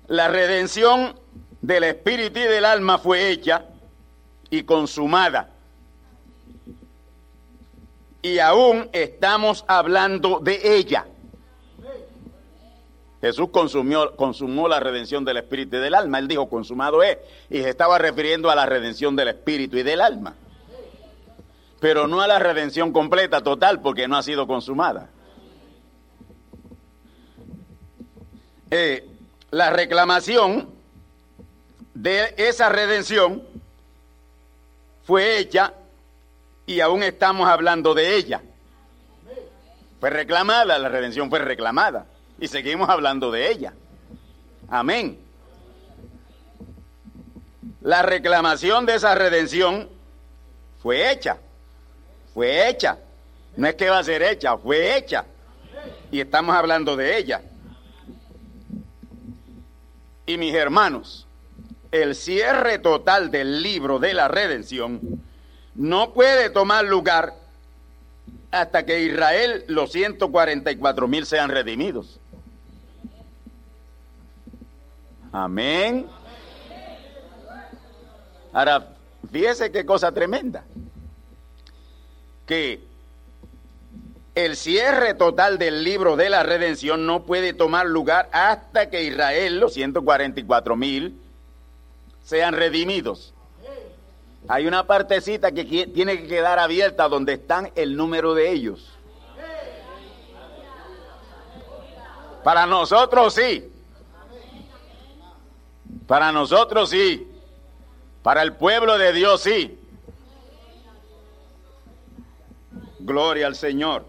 La 0.08 0.28
redención 0.28 1.18
del 1.62 1.84
espíritu 1.86 2.40
y 2.40 2.44
del 2.44 2.66
alma 2.66 2.98
fue 2.98 3.30
hecha 3.30 3.66
y 4.50 4.64
consumada. 4.64 5.50
Y 8.22 8.40
aún 8.40 8.90
estamos 8.92 9.64
hablando 9.68 10.40
de 10.42 10.78
ella. 10.78 11.06
Jesús 13.22 13.50
consumió, 13.52 14.16
consumó 14.16 14.68
la 14.68 14.80
redención 14.80 15.26
del 15.26 15.38
espíritu 15.38 15.76
y 15.76 15.80
del 15.80 15.94
alma. 15.94 16.20
Él 16.20 16.28
dijo, 16.28 16.50
consumado 16.50 17.04
es. 17.04 17.18
Y 17.50 17.62
se 17.62 17.70
estaba 17.70 17.98
refiriendo 17.98 18.50
a 18.50 18.56
la 18.56 18.66
redención 18.66 19.16
del 19.16 19.30
espíritu 19.30 19.78
y 19.78 19.84
del 19.84 20.00
alma. 20.00 20.36
Pero 21.82 22.08
no 22.08 22.22
a 22.22 22.28
la 22.28 22.40
redención 22.40 22.94
completa, 22.94 23.42
total, 23.42 23.82
porque 23.82 24.08
no 24.08 24.18
ha 24.18 24.24
sido 24.24 24.48
consumada. 24.48 25.10
Eh, 28.72 29.06
la 29.52 29.70
reclamación 29.70 30.70
de 31.94 32.34
esa 32.38 32.70
redención 32.70 33.44
fue 35.04 35.40
hecha 35.40 35.74
y 36.66 36.80
aún 36.80 37.04
estamos 37.04 37.50
hablando 37.50 37.94
de 37.94 38.16
ella. 38.16 38.42
Fue 40.00 40.10
reclamada, 40.10 40.78
la 40.78 40.88
redención 40.88 41.30
fue 41.30 41.40
reclamada 41.40 42.06
y 42.40 42.48
seguimos 42.48 42.90
hablando 42.90 43.32
de 43.32 43.52
ella. 43.52 43.74
Amén. 44.70 45.20
La 47.82 48.02
reclamación 48.02 48.86
de 48.86 48.96
esa 48.96 49.16
redención 49.16 49.90
fue 50.82 51.12
hecha, 51.12 51.38
fue 52.34 52.70
hecha. 52.70 52.98
No 53.56 53.68
es 53.68 53.76
que 53.76 53.90
va 53.90 54.00
a 54.00 54.04
ser 54.04 54.22
hecha, 54.22 54.58
fue 54.58 54.98
hecha. 54.98 55.26
Y 56.12 56.20
estamos 56.20 56.56
hablando 56.56 56.96
de 56.96 57.18
ella. 57.18 57.42
Y 60.26 60.38
mis 60.38 60.54
hermanos, 60.54 61.28
el 61.92 62.16
cierre 62.16 62.80
total 62.80 63.32
del 63.32 63.64
libro 63.64 64.00
de 64.00 64.14
la 64.14 64.28
redención 64.28 65.00
no 65.76 66.14
puede 66.14 66.50
tomar 66.50 66.86
lugar 66.86 67.34
hasta 68.52 68.86
que 68.86 69.02
Israel, 69.02 69.64
los 69.68 69.92
144 69.92 71.08
mil, 71.08 71.26
sean 71.26 71.50
redimidos. 71.50 72.20
Amén. 75.32 76.08
Ahora, 78.52 78.88
fíjese 79.32 79.72
qué 79.72 79.86
cosa 79.86 80.12
tremenda. 80.12 80.64
Que 82.46 82.82
el 84.34 84.56
cierre 84.56 85.14
total 85.14 85.58
del 85.58 85.84
libro 85.84 86.16
de 86.16 86.30
la 86.30 86.44
redención 86.44 87.06
no 87.06 87.24
puede 87.24 87.54
tomar 87.54 87.86
lugar 87.86 88.30
hasta 88.32 88.90
que 88.90 89.04
Israel, 89.04 89.60
los 89.60 89.74
144 89.74 90.76
mil, 90.76 91.20
sean 92.24 92.54
redimidos. 92.54 93.34
Hay 94.48 94.66
una 94.66 94.88
partecita 94.88 95.52
que 95.52 95.64
tiene 95.88 96.22
que 96.22 96.28
quedar 96.28 96.58
abierta 96.58 97.08
donde 97.08 97.34
están 97.34 97.72
el 97.76 97.96
número 97.96 98.34
de 98.34 98.52
ellos. 98.52 98.94
Para 102.44 102.66
nosotros 102.66 103.34
sí. 103.34 103.72
Para 106.10 106.32
nosotros 106.32 106.90
sí. 106.90 107.28
Para 108.24 108.42
el 108.42 108.54
pueblo 108.54 108.98
de 108.98 109.14
Dios 109.14 109.44
sí. 109.44 109.80
Gloria 112.98 113.46
al 113.46 113.56
Señor. 113.56 114.08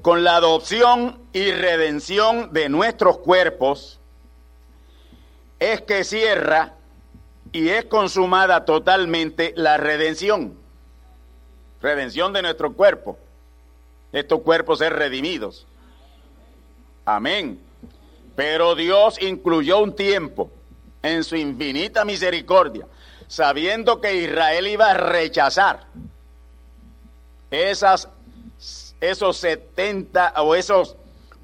Con 0.00 0.24
la 0.24 0.36
adopción 0.36 1.20
y 1.34 1.50
redención 1.50 2.50
de 2.54 2.70
nuestros 2.70 3.18
cuerpos 3.18 4.00
es 5.58 5.82
que 5.82 6.02
cierra 6.02 6.72
y 7.52 7.68
es 7.68 7.84
consumada 7.84 8.64
totalmente 8.64 9.52
la 9.54 9.76
redención. 9.76 10.58
Redención 11.82 12.32
de 12.32 12.40
nuestro 12.40 12.72
cuerpo. 12.72 13.18
Estos 14.12 14.40
cuerpos 14.40 14.78
ser 14.78 14.94
redimidos. 14.94 15.66
Amén. 17.04 17.65
Pero 18.36 18.74
Dios 18.74 19.20
incluyó 19.20 19.80
un 19.80 19.96
tiempo 19.96 20.50
en 21.02 21.24
su 21.24 21.36
infinita 21.36 22.04
misericordia, 22.04 22.86
sabiendo 23.26 24.00
que 24.00 24.14
Israel 24.14 24.66
iba 24.66 24.90
a 24.90 24.94
rechazar 24.94 25.86
esas, 27.50 28.08
esos 29.00 29.36
70 29.38 30.34
o 30.42 30.54
esos 30.54 30.96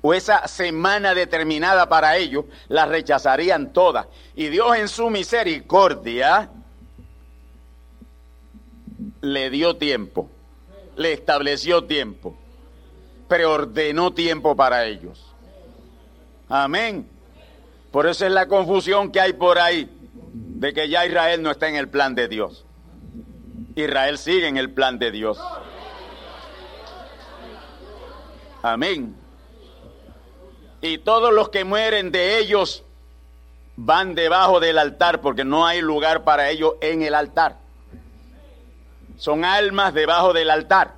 o 0.05 0.13
esa 0.13 0.49
semana 0.49 1.15
determinada 1.15 1.89
para 1.89 2.17
ellos, 2.17 2.45
las 2.69 2.89
rechazarían 2.89 3.73
todas. 3.73 4.07
Y 4.35 4.49
Dios 4.49 4.77
en 4.77 4.89
su 4.89 5.09
misericordia 5.11 6.51
le 9.21 9.51
dio 9.51 9.77
tiempo, 9.77 10.29
le 10.97 11.13
estableció 11.13 11.85
tiempo, 11.85 12.37
preordenó 13.29 14.13
tiempo 14.13 14.57
para 14.57 14.87
ellos. 14.87 15.32
Amén. 16.55 17.09
Por 17.91 18.07
eso 18.07 18.27
es 18.27 18.31
la 18.31 18.47
confusión 18.47 19.11
que 19.11 19.23
hay 19.23 19.33
por 19.33 19.59
ahí 19.59 19.89
de 20.35 20.75
que 20.75 20.87
ya 20.87 21.07
Israel 21.07 21.43
no 21.43 21.51
está 21.51 21.67
en 21.71 21.77
el 21.77 21.89
plan 21.89 22.15
de 22.15 22.29
Dios. 22.29 22.67
Israel 23.75 24.19
sigue 24.19 24.49
en 24.49 24.59
el 24.59 24.71
plan 24.71 24.99
de 24.99 25.11
Dios. 25.11 25.41
Amén. 28.63 29.17
Y 30.83 30.99
todos 30.99 31.33
los 31.33 31.49
que 31.49 31.65
mueren 31.65 32.13
de 32.13 32.37
ellos 32.37 32.85
van 33.77 34.15
debajo 34.15 34.61
del 34.61 34.77
altar 34.77 35.23
porque 35.23 35.47
no 35.47 35.67
hay 35.67 35.81
lugar 35.81 36.23
para 36.23 36.51
ellos 36.51 36.75
en 36.83 37.01
el 37.01 37.15
altar. 37.15 37.57
Son 39.17 39.47
almas 39.47 39.95
debajo 39.95 40.35
del 40.35 40.51
altar. 40.51 40.97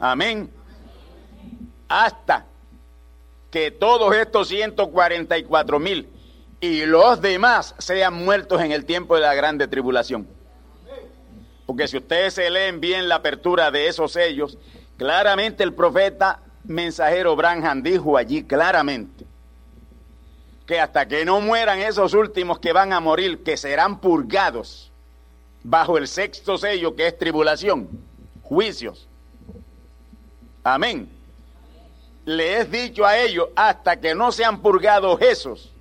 Amén. 0.00 0.50
Hasta 1.86 2.46
que 3.54 3.70
todos 3.70 4.16
estos 4.16 4.48
144 4.48 5.78
mil 5.78 6.08
y 6.58 6.84
los 6.86 7.22
demás 7.22 7.76
sean 7.78 8.12
muertos 8.12 8.60
en 8.60 8.72
el 8.72 8.84
tiempo 8.84 9.14
de 9.14 9.20
la 9.20 9.32
grande 9.32 9.68
tribulación. 9.68 10.26
Porque 11.64 11.86
si 11.86 11.98
ustedes 11.98 12.34
se 12.34 12.50
leen 12.50 12.80
bien 12.80 13.08
la 13.08 13.14
apertura 13.14 13.70
de 13.70 13.86
esos 13.86 14.10
sellos, 14.10 14.58
claramente 14.96 15.62
el 15.62 15.72
profeta 15.72 16.40
mensajero 16.64 17.36
Branham 17.36 17.84
dijo 17.84 18.16
allí 18.16 18.42
claramente 18.42 19.24
que 20.66 20.80
hasta 20.80 21.06
que 21.06 21.24
no 21.24 21.40
mueran 21.40 21.78
esos 21.78 22.12
últimos 22.12 22.58
que 22.58 22.72
van 22.72 22.92
a 22.92 22.98
morir, 22.98 23.44
que 23.44 23.56
serán 23.56 24.00
purgados 24.00 24.90
bajo 25.62 25.96
el 25.96 26.08
sexto 26.08 26.58
sello 26.58 26.96
que 26.96 27.06
es 27.06 27.16
tribulación, 27.16 27.88
juicios. 28.42 29.06
Amén 30.64 31.13
le 32.24 32.60
es 32.60 32.70
dicho 32.70 33.04
a 33.04 33.18
ellos, 33.18 33.48
hasta 33.54 34.00
que 34.00 34.14
no 34.14 34.32
sean 34.32 34.60
purgados 34.60 35.20
esos 35.20 35.72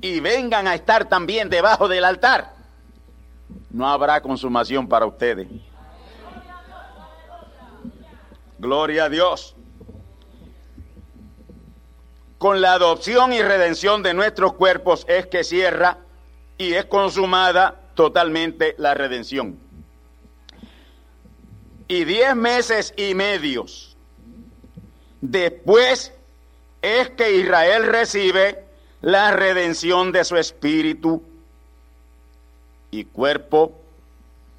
y 0.00 0.20
vengan 0.20 0.66
a 0.66 0.74
estar 0.74 1.08
también 1.08 1.50
debajo 1.50 1.88
del 1.88 2.04
altar, 2.04 2.54
no 3.70 3.88
habrá 3.88 4.20
consumación 4.20 4.88
para 4.88 5.06
ustedes. 5.06 5.48
Gloria 8.58 9.04
a 9.04 9.08
Dios. 9.08 9.54
Con 12.38 12.60
la 12.60 12.74
adopción 12.74 13.32
y 13.32 13.42
redención 13.42 14.02
de 14.02 14.14
nuestros 14.14 14.52
cuerpos 14.54 15.04
es 15.08 15.26
que 15.26 15.42
cierra 15.42 15.98
y 16.56 16.74
es 16.74 16.84
consumada 16.84 17.80
totalmente 17.94 18.74
la 18.78 18.94
redención. 18.94 19.58
Y 21.88 22.04
diez 22.04 22.36
meses 22.36 22.94
y 22.96 23.14
medios 23.14 23.87
Después 25.20 26.12
es 26.82 27.10
que 27.10 27.36
Israel 27.36 27.86
recibe 27.86 28.64
la 29.00 29.30
redención 29.30 30.12
de 30.12 30.24
su 30.24 30.36
espíritu 30.36 31.22
y 32.90 33.04
cuerpo 33.04 33.80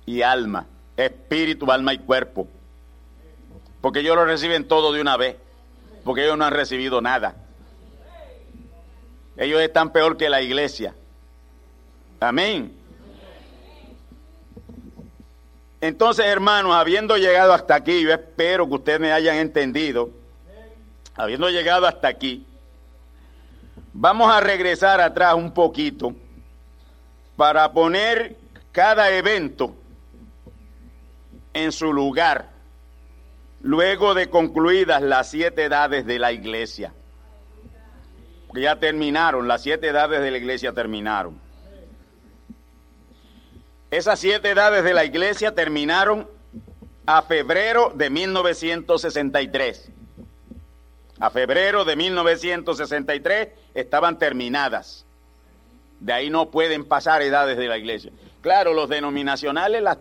y 0.06 0.22
alma. 0.22 0.66
Espíritu, 0.98 1.72
alma 1.72 1.94
y 1.94 2.00
cuerpo. 2.00 2.48
Porque 3.82 4.00
ellos 4.00 4.16
lo 4.16 4.26
reciben 4.26 4.68
todo 4.68 4.92
de 4.92 5.02
una 5.02 5.18
vez. 5.18 5.38
Porque 6.04 6.24
ellos 6.24 6.38
no 6.38 6.46
han 6.46 6.54
recibido 6.54 7.02
nada. 7.02 7.36
Ellos 9.38 9.62
están 9.62 9.92
peor 9.92 10.18
que 10.18 10.30
la 10.30 10.42
iglesia. 10.42 10.94
Amén. 12.20 12.74
Entonces, 15.80 16.26
hermanos, 16.26 16.76
habiendo 16.76 17.16
llegado 17.16 17.54
hasta 17.54 17.76
aquí, 17.76 18.02
yo 18.02 18.12
espero 18.12 18.68
que 18.68 18.76
ustedes 18.76 19.00
me 19.00 19.14
hayan 19.14 19.38
entendido 19.38 20.19
habiendo 21.20 21.50
llegado 21.50 21.86
hasta 21.86 22.08
aquí, 22.08 22.46
vamos 23.92 24.32
a 24.32 24.40
regresar 24.40 25.02
atrás 25.02 25.34
un 25.34 25.54
poquito 25.54 26.16
para 27.36 27.74
poner 27.74 28.38
cada 28.72 29.12
evento 29.12 29.76
en 31.54 31.74
su 31.74 31.92
lugar, 31.92 32.52
luego 33.62 34.14
de 34.14 34.30
concluidas 34.30 35.02
las 35.02 35.30
siete 35.30 35.66
edades 35.66 36.06
de 36.06 36.20
la 36.20 36.32
iglesia. 36.32 36.94
ya 38.54 38.78
terminaron, 38.78 39.46
las 39.46 39.64
siete 39.64 39.90
edades 39.90 40.22
de 40.22 40.32
la 40.32 40.38
iglesia 40.38 40.72
terminaron. 40.72 41.38
Esas 43.92 44.20
siete 44.20 44.52
edades 44.52 44.86
de 44.86 44.94
la 44.94 45.04
iglesia 45.04 45.54
terminaron 45.54 46.30
a 47.06 47.24
febrero 47.24 47.92
de 47.94 48.10
1963. 48.10 49.92
A 51.20 51.30
febrero 51.30 51.84
de 51.84 51.96
1963 51.96 53.50
estaban 53.74 54.18
terminadas. 54.18 55.06
De 56.00 56.14
ahí 56.14 56.30
no 56.30 56.50
pueden 56.50 56.86
pasar 56.86 57.22
edades 57.22 57.58
de 57.58 57.68
la 57.68 57.78
iglesia. 57.78 58.12
Claro, 58.42 58.74
los 58.74 58.88
denominacionales 58.88 59.82
las, 59.82 59.98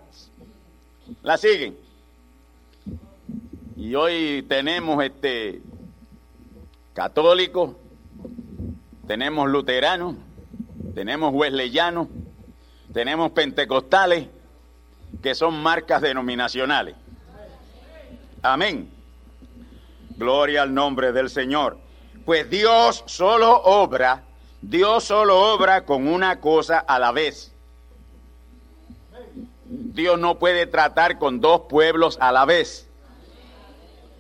las 1.23 1.41
siguen. 1.41 1.77
Y 3.77 3.95
hoy 3.95 4.45
tenemos 4.49 5.03
este 5.05 5.61
católicos, 6.95 7.77
tenemos 9.07 9.49
luteranos, 9.49 10.17
tenemos 10.95 11.33
wesleyanos, 11.33 12.09
tenemos 12.93 13.31
pentecostales, 13.33 14.27
que 15.23 15.35
son 15.35 15.63
marcas 15.63 16.03
denominacionales. 16.03 16.95
Amén. 18.43 18.98
Gloria 20.19 20.63
al 20.63 20.75
nombre 20.75 21.13
del 21.13 21.31
Señor. 21.31 21.79
Pues 22.25 22.51
Dios 22.51 23.05
solo 23.07 23.63
obra, 23.63 24.25
Dios 24.61 25.05
solo 25.05 25.55
obra 25.55 25.85
con 25.85 26.09
una 26.09 26.41
cosa 26.41 26.81
a 26.81 26.99
la 26.99 27.13
vez. 27.13 27.53
Dios 29.65 30.19
no 30.19 30.39
puede 30.39 30.67
tratar 30.67 31.19
con 31.19 31.41
dos 31.41 31.63
pueblos 31.69 32.19
a 32.21 32.33
la 32.33 32.45
vez. 32.45 32.89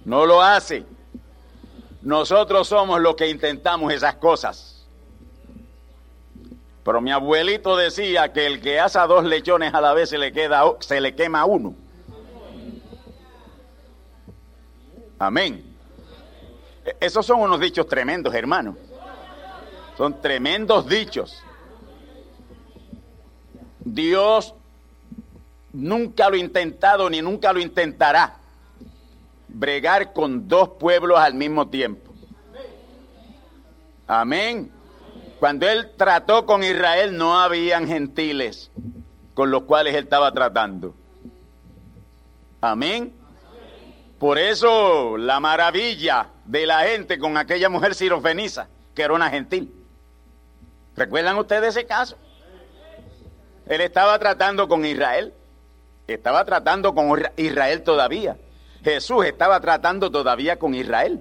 No 0.04 0.24
lo 0.24 0.40
hace. 0.40 0.84
Nosotros 2.02 2.68
somos 2.68 3.00
los 3.00 3.16
que 3.16 3.28
intentamos 3.28 3.92
esas 3.92 4.14
cosas. 4.14 4.86
Pero 6.84 7.00
mi 7.00 7.10
abuelito 7.10 7.76
decía 7.76 8.32
que 8.32 8.46
el 8.46 8.60
que 8.60 8.78
asa 8.78 9.06
dos 9.06 9.24
lechones 9.24 9.74
a 9.74 9.80
la 9.80 9.92
vez 9.94 10.10
se 10.10 10.16
le, 10.16 10.32
queda, 10.32 10.62
se 10.78 11.00
le 11.00 11.14
quema 11.16 11.44
uno. 11.44 11.74
Amén. 15.18 15.67
Esos 17.00 17.26
son 17.26 17.40
unos 17.40 17.60
dichos 17.60 17.86
tremendos, 17.86 18.34
hermano. 18.34 18.76
Son 19.96 20.20
tremendos 20.20 20.86
dichos. 20.88 21.42
Dios 23.80 24.54
nunca 25.72 26.28
lo 26.28 26.36
ha 26.36 26.38
intentado 26.38 27.10
ni 27.10 27.22
nunca 27.22 27.52
lo 27.52 27.60
intentará 27.60 28.36
bregar 29.48 30.12
con 30.12 30.46
dos 30.46 30.70
pueblos 30.78 31.18
al 31.18 31.34
mismo 31.34 31.68
tiempo. 31.68 32.12
Amén. 34.06 34.70
Cuando 35.40 35.68
él 35.68 35.92
trató 35.96 36.46
con 36.46 36.62
Israel 36.62 37.16
no 37.16 37.38
habían 37.38 37.86
gentiles 37.86 38.70
con 39.34 39.50
los 39.50 39.62
cuales 39.64 39.94
él 39.94 40.04
estaba 40.04 40.32
tratando. 40.32 40.94
Amén. 42.60 43.12
Por 44.18 44.38
eso 44.38 45.16
la 45.16 45.38
maravilla 45.38 46.28
de 46.44 46.66
la 46.66 46.80
gente 46.80 47.18
con 47.18 47.36
aquella 47.36 47.68
mujer 47.68 47.94
sirofenisa, 47.94 48.68
que 48.94 49.02
era 49.02 49.14
una 49.14 49.30
gentil. 49.30 49.72
¿Recuerdan 50.96 51.38
ustedes 51.38 51.76
ese 51.76 51.86
caso? 51.86 52.16
Él 53.66 53.80
estaba 53.80 54.18
tratando 54.18 54.66
con 54.66 54.84
Israel. 54.84 55.32
Estaba 56.08 56.44
tratando 56.44 56.94
con 56.94 57.22
Israel 57.36 57.82
todavía. 57.82 58.36
Jesús 58.82 59.24
estaba 59.26 59.60
tratando 59.60 60.10
todavía 60.10 60.58
con 60.58 60.74
Israel. 60.74 61.20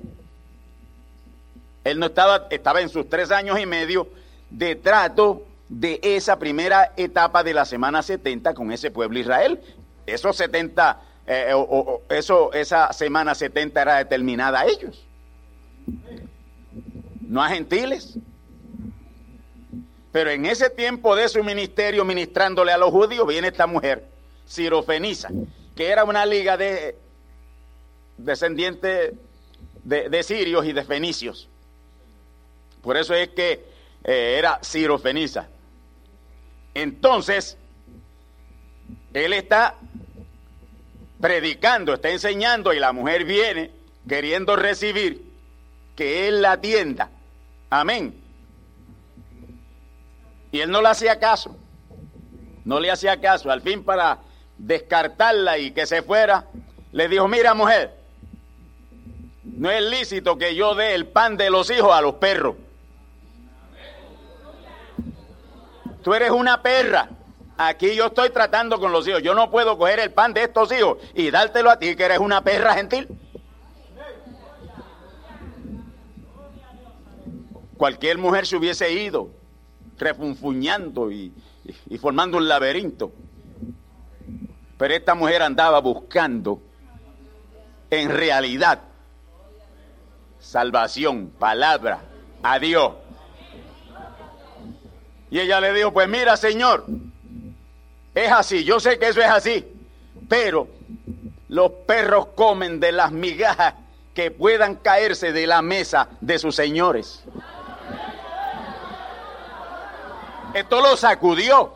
Él 1.84 2.00
no 2.00 2.08
estaba, 2.08 2.48
estaba 2.50 2.82
en 2.82 2.90
sus 2.90 3.10
tres 3.10 3.32
años 3.32 3.60
y 3.60 3.66
medio 3.66 4.08
de 4.50 4.76
trato 4.76 5.44
de 5.70 6.00
esa 6.02 6.40
primera 6.40 6.94
etapa 6.96 7.44
de 7.44 7.54
la 7.54 7.66
semana 7.66 8.02
70 8.02 8.54
con 8.54 8.72
ese 8.72 8.92
pueblo 8.92 9.20
Israel. 9.20 9.60
Esos 10.06 10.38
70, 10.38 11.02
eh, 11.28 11.52
o, 11.54 12.02
eso, 12.10 12.54
esa 12.54 12.94
semana 12.94 13.36
70 13.36 13.82
era 13.82 13.98
determinada 13.98 14.62
a 14.62 14.66
ellos, 14.66 15.06
no 17.22 17.44
a 17.44 17.50
gentiles. 17.50 18.18
Pero 20.14 20.32
en 20.32 20.46
ese 20.46 20.70
tiempo 20.70 21.16
de 21.16 21.28
su 21.28 21.44
ministerio 21.44 22.06
ministrándole 22.06 22.72
a 22.72 22.78
los 22.78 22.92
judíos, 22.92 23.28
viene 23.28 23.50
esta 23.50 23.68
mujer, 23.68 24.06
Cirofenisa, 24.48 25.30
que 25.76 25.90
era 25.90 26.06
una 26.06 26.26
liga 26.26 26.56
de 26.56 26.96
descendientes 28.18 29.14
de, 29.84 30.24
sirios 30.24 30.66
y 30.66 30.74
de 30.74 30.84
fenicios. 30.84 31.50
Por 32.82 32.98
eso 32.98 33.14
es 33.14 33.30
que 33.30 33.66
eh, 34.04 34.36
era 34.38 34.60
Ciro 34.64 34.98
Feniza. 34.98 35.48
Entonces, 36.74 37.58
él 39.14 39.34
está 39.34 39.76
predicando, 41.20 41.94
está 41.94 42.10
enseñando 42.10 42.74
y 42.74 42.80
la 42.80 42.92
mujer 42.94 43.26
viene 43.26 43.72
queriendo 44.08 44.56
recibir 44.56 45.24
que 45.96 46.28
él 46.28 46.42
la 46.42 46.54
atienda. 46.54 47.10
Amén. 47.70 48.22
Y 50.52 50.62
él 50.62 50.72
no 50.72 50.82
le 50.82 50.90
hacía 50.90 51.20
caso. 51.20 51.56
No 52.64 52.80
le 52.80 52.92
hacía 52.92 53.20
caso. 53.20 53.52
Al 53.52 53.62
fin 53.62 53.84
para 53.84 54.20
descartarla 54.58 55.58
y 55.58 55.72
que 55.72 55.86
se 55.86 56.02
fuera, 56.02 56.46
le 56.92 57.08
dijo, 57.08 57.28
mira 57.28 57.54
mujer, 57.54 57.94
no 59.44 59.72
es 59.72 59.82
lícito 59.82 60.38
que 60.38 60.56
yo 60.56 60.76
dé 60.76 60.94
el 60.94 61.08
pan 61.08 61.38
de 61.38 61.50
los 61.50 61.70
hijos 61.72 61.94
a 61.94 62.02
los 62.02 62.16
perros. 62.16 62.56
Tú 66.04 66.14
eres 66.14 66.32
una 66.32 66.62
perra. 66.62 67.10
Aquí 67.58 67.96
yo 67.96 68.08
estoy 68.08 68.30
tratando 68.30 68.80
con 68.80 68.92
los 68.92 69.08
hijos. 69.08 69.24
Yo 69.24 69.34
no 69.34 69.50
puedo 69.50 69.78
coger 69.78 70.00
el 70.00 70.14
pan 70.14 70.34
de 70.34 70.44
estos 70.44 70.72
hijos 70.72 70.98
y 71.16 71.32
dártelo 71.32 71.72
a 71.72 71.80
ti, 71.80 71.96
que 71.96 72.04
eres 72.04 72.20
una 72.20 72.44
perra 72.44 72.76
gentil. 72.76 73.08
Cualquier 77.78 78.18
mujer 78.18 78.46
se 78.46 78.56
hubiese 78.56 78.92
ido 78.92 79.30
refunfuñando 79.98 81.12
y, 81.12 81.34
formando 82.00 82.38
un 82.38 82.48
laberinto. 82.48 83.12
Pero 84.78 84.94
esta 84.94 85.16
mujer 85.16 85.42
andaba 85.42 85.80
buscando 85.80 86.62
en 87.90 88.10
realidad 88.10 88.82
salvación, 90.40 91.32
palabra, 91.40 92.02
a 92.44 92.60
Dios. 92.60 92.94
Y 95.32 95.40
ella 95.40 95.60
le 95.60 95.74
dijo, 95.74 95.92
pues 95.92 96.08
mira, 96.08 96.38
Señor, 96.38 96.86
es 98.26 98.32
así, 98.32 98.64
yo 98.64 98.80
sé 98.80 98.98
que 98.98 99.10
eso 99.10 99.22
es 99.22 99.30
así, 99.30 99.66
pero 100.28 100.68
los 101.50 101.72
perros 101.86 102.28
comen 102.36 102.80
de 102.80 102.92
las 102.92 103.12
migajas 103.12 103.76
que 104.14 104.32
puedan 104.32 104.76
caerse 104.76 105.32
de 105.32 105.46
la 105.46 105.62
mesa 105.62 106.10
de 106.22 106.40
sus 106.40 106.56
señores. 106.56 107.24
Esto 110.54 110.82
lo 110.82 110.98
sacudió. 110.98 111.74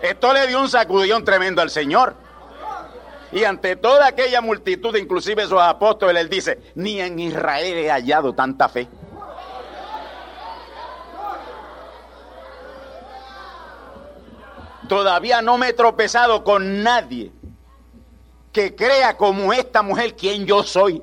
Esto 0.00 0.32
le 0.32 0.46
dio 0.46 0.60
un 0.60 0.68
sacudión 0.68 1.24
tremendo 1.24 1.60
al 1.60 1.70
Señor. 1.70 2.14
Y 3.30 3.44
ante 3.44 3.76
toda 3.76 4.06
aquella 4.06 4.40
multitud, 4.40 4.96
inclusive 4.96 5.42
esos 5.42 5.60
apóstoles, 5.60 6.22
él 6.22 6.28
dice, 6.28 6.58
ni 6.74 7.00
en 7.00 7.18
Israel 7.18 7.78
he 7.78 7.90
hallado 7.90 8.32
tanta 8.32 8.68
fe. 8.68 8.88
Todavía 14.92 15.40
no 15.40 15.56
me 15.56 15.70
he 15.70 15.72
tropezado 15.72 16.44
con 16.44 16.82
nadie 16.82 17.32
que 18.52 18.76
crea 18.76 19.16
como 19.16 19.50
esta 19.54 19.80
mujer 19.80 20.14
quien 20.14 20.44
yo 20.44 20.62
soy. 20.62 21.02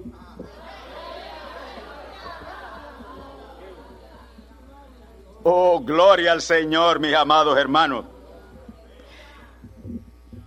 Oh, 5.41 5.79
gloria 5.79 6.33
al 6.33 6.43
Señor, 6.43 6.99
mis 6.99 7.15
amados 7.15 7.57
hermanos. 7.57 8.05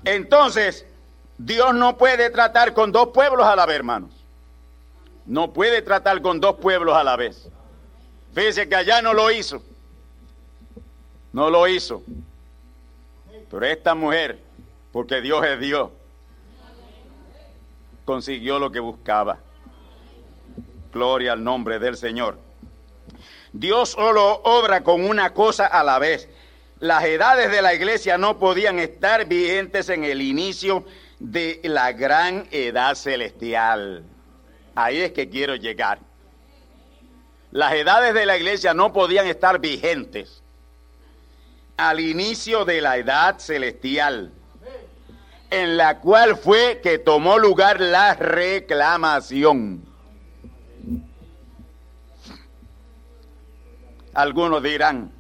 Entonces, 0.05 0.87
Dios 1.37 1.75
no 1.75 1.97
puede 1.97 2.31
tratar 2.31 2.73
con 2.75 2.93
dos 2.93 3.09
pueblos 3.09 3.45
a 3.45 3.57
la 3.57 3.67
vez, 3.67 3.75
hermanos. 3.75 4.13
No 5.27 5.53
puede 5.53 5.83
tratar 5.83 6.23
con 6.23 6.39
dos 6.39 6.59
pueblos 6.61 6.97
a 6.97 7.03
la 7.03 7.17
vez. 7.17 7.49
Fíjese 8.33 8.69
que 8.69 8.77
allá 8.77 9.03
no 9.03 9.13
lo 9.13 9.33
hizo. 9.33 9.61
No 11.33 11.51
lo 11.51 11.67
hizo. 11.67 12.05
Pero 13.53 13.67
esta 13.67 13.95
mujer, 13.95 14.39
porque 14.93 15.21
Dios 15.21 15.45
es 15.45 15.61
Dios, 15.61 15.91
consiguió 18.07 18.59
lo 18.59 18.73
que 18.73 18.81
buscaba. 18.81 19.41
Gloria 20.91 21.33
al 21.33 21.45
nombre 21.45 21.79
del 21.79 21.99
Señor. 21.99 22.39
Dios 23.53 23.91
solo 23.91 24.41
obra 24.45 24.83
con 24.83 25.05
una 25.05 25.35
cosa 25.35 25.67
a 25.67 25.85
la 25.85 25.99
vez. 25.99 26.31
Las 26.81 27.05
edades 27.05 27.51
de 27.51 27.61
la 27.61 27.75
iglesia 27.75 28.17
no 28.17 28.39
podían 28.39 28.79
estar 28.79 29.27
vigentes 29.27 29.91
en 29.91 30.05
el 30.05 30.23
inicio 30.23 30.87
de 31.19 31.61
la 31.63 31.93
gran 31.93 32.49
edad 32.53 32.95
celestial. 32.95 34.03
Ahí 34.75 34.97
es 34.97 35.13
que 35.13 35.29
quiero 35.29 35.57
llegar. 35.57 35.99
las 37.51 37.75
edades 37.75 38.15
de 38.15 38.25
la 38.25 38.39
iglesia 38.39 38.73
no 38.73 38.95
podían 38.95 39.27
estar 39.27 39.59
vigentes 39.59 40.42
al 41.77 42.01
inicio 42.01 42.65
de 42.65 42.81
la 42.81 42.97
edad 42.97 43.39
celestial, 43.39 44.33
en 45.51 45.77
la 45.77 46.01
cual 46.01 46.37
fue 46.37 46.81
que 46.83 46.99
tomó 46.99 47.39
lugar 47.39 47.81
la 47.81 48.15
reclamación. 48.15 49.85
Algunos 54.15 54.63
dirán, 54.63 55.11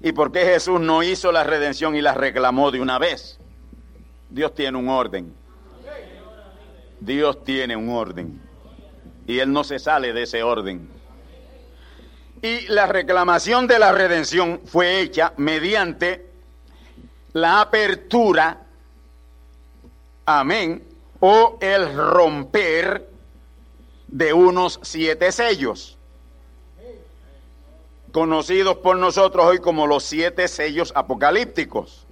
¿y 0.00 0.12
por 0.12 0.32
qué 0.32 0.44
Jesús 0.44 0.80
no 0.80 1.02
hizo 1.02 1.30
la 1.30 1.44
redención 1.44 1.94
y 1.94 2.00
la 2.00 2.14
reclamó 2.14 2.70
de 2.70 2.80
una 2.80 2.98
vez? 2.98 3.38
Dios 4.28 4.54
tiene 4.54 4.78
un 4.78 4.88
orden. 4.88 5.34
Dios 7.00 7.42
tiene 7.44 7.76
un 7.76 7.88
orden. 7.90 8.40
Y 9.26 9.38
Él 9.38 9.52
no 9.52 9.64
se 9.64 9.78
sale 9.78 10.12
de 10.12 10.22
ese 10.22 10.42
orden. 10.42 10.99
Y 12.42 12.68
la 12.68 12.86
reclamación 12.86 13.66
de 13.66 13.78
la 13.78 13.92
redención 13.92 14.60
fue 14.64 15.00
hecha 15.00 15.34
mediante 15.36 16.26
la 17.34 17.60
apertura, 17.60 18.66
amén, 20.24 20.82
o 21.20 21.58
el 21.60 21.94
romper 21.94 23.10
de 24.08 24.32
unos 24.32 24.80
siete 24.82 25.30
sellos, 25.32 25.98
conocidos 28.10 28.78
por 28.78 28.96
nosotros 28.96 29.44
hoy 29.44 29.58
como 29.58 29.86
los 29.86 30.04
siete 30.04 30.48
sellos 30.48 30.92
apocalípticos. 30.96 32.06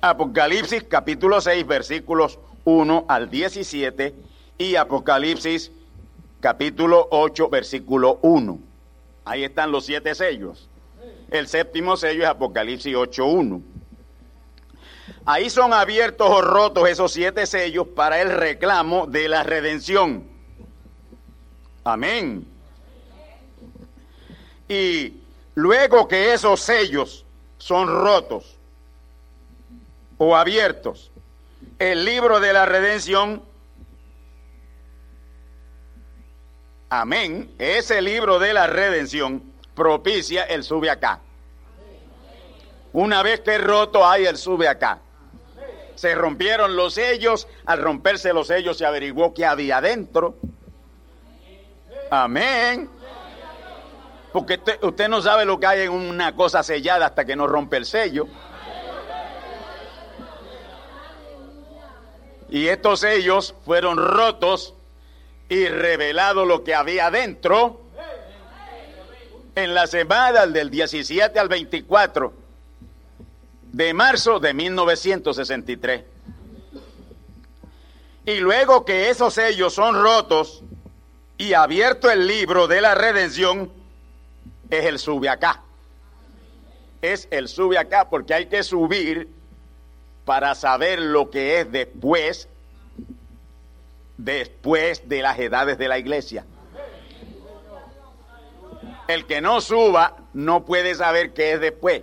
Apocalipsis 0.00 0.82
capítulo 0.82 1.40
6 1.40 1.66
versículos 1.66 2.38
1 2.64 3.04
al 3.06 3.30
17 3.30 4.14
y 4.58 4.74
Apocalipsis 4.74 5.70
capítulo 6.40 7.06
8 7.10 7.48
versículo 7.50 8.18
1. 8.22 8.69
Ahí 9.24 9.44
están 9.44 9.70
los 9.70 9.86
siete 9.86 10.14
sellos. 10.14 10.68
El 11.30 11.46
séptimo 11.46 11.96
sello 11.96 12.22
es 12.24 12.28
Apocalipsis 12.28 12.94
8.1. 12.94 13.62
Ahí 15.24 15.50
son 15.50 15.72
abiertos 15.72 16.28
o 16.28 16.40
rotos 16.40 16.88
esos 16.88 17.12
siete 17.12 17.46
sellos 17.46 17.86
para 17.88 18.20
el 18.20 18.30
reclamo 18.30 19.06
de 19.06 19.28
la 19.28 19.42
redención. 19.42 20.28
Amén. 21.84 22.46
Y 24.68 25.14
luego 25.54 26.08
que 26.08 26.32
esos 26.32 26.60
sellos 26.60 27.24
son 27.58 27.88
rotos 27.88 28.56
o 30.18 30.36
abiertos, 30.36 31.10
el 31.78 32.04
libro 32.04 32.40
de 32.40 32.52
la 32.52 32.66
redención, 32.66 33.42
amén, 36.90 37.54
ese 37.58 38.02
libro 38.02 38.38
de 38.38 38.52
la 38.52 38.66
redención 38.66 39.42
propicia 39.74 40.42
el 40.44 40.64
sube 40.64 40.90
acá. 40.90 41.20
Una 42.92 43.22
vez 43.22 43.40
que 43.40 43.54
es 43.54 43.64
roto, 43.64 44.06
hay 44.06 44.26
el 44.26 44.36
sube 44.36 44.68
acá. 44.68 44.98
Se 45.94 46.14
rompieron 46.14 46.76
los 46.76 46.94
sellos, 46.94 47.46
al 47.64 47.80
romperse 47.80 48.32
los 48.32 48.48
sellos 48.48 48.76
se 48.76 48.84
averiguó 48.84 49.32
qué 49.32 49.46
había 49.46 49.78
adentro. 49.78 50.36
Amén. 52.10 52.90
Porque 54.32 54.54
usted, 54.54 54.82
usted, 54.82 55.08
no 55.08 55.22
sabe 55.22 55.44
lo 55.44 55.60
que 55.60 55.66
hay 55.66 55.80
en 55.82 55.92
una 55.92 56.34
cosa 56.34 56.62
sellada 56.62 57.06
hasta 57.06 57.24
que 57.24 57.36
no 57.36 57.46
rompe 57.46 57.76
el 57.76 57.86
sello. 57.86 58.26
Y 62.48 62.66
estos 62.66 63.00
sellos 63.00 63.54
fueron 63.64 63.96
rotos 63.96 64.74
y 65.50 65.66
revelado 65.66 66.46
lo 66.46 66.62
que 66.64 66.74
había 66.74 67.08
adentro 67.08 67.80
en 69.56 69.74
la 69.74 69.86
semana 69.88 70.46
del 70.46 70.70
17 70.70 71.38
al 71.38 71.48
24 71.48 72.32
de 73.72 73.92
marzo 73.92 74.38
de 74.38 74.54
1963. 74.54 76.04
Y 78.26 78.36
luego 78.36 78.84
que 78.84 79.10
esos 79.10 79.34
sellos 79.34 79.74
son 79.74 80.00
rotos 80.00 80.62
y 81.36 81.54
abierto 81.54 82.08
el 82.10 82.28
libro 82.28 82.68
de 82.68 82.80
la 82.80 82.94
redención, 82.94 83.72
es 84.70 84.84
el 84.84 85.00
sube 85.00 85.28
acá. 85.28 85.62
Es 87.02 87.26
el 87.32 87.48
sube 87.48 87.76
acá 87.76 88.08
porque 88.08 88.34
hay 88.34 88.46
que 88.46 88.62
subir 88.62 89.28
para 90.24 90.54
saber 90.54 91.00
lo 91.00 91.28
que 91.28 91.60
es 91.60 91.72
después, 91.72 92.48
después 94.24 95.08
de 95.08 95.22
las 95.22 95.38
edades 95.38 95.78
de 95.78 95.88
la 95.88 95.98
iglesia. 95.98 96.44
El 99.08 99.26
que 99.26 99.40
no 99.40 99.60
suba 99.60 100.16
no 100.32 100.64
puede 100.64 100.94
saber 100.94 101.32
qué 101.32 101.52
es 101.52 101.60
después. 101.60 102.02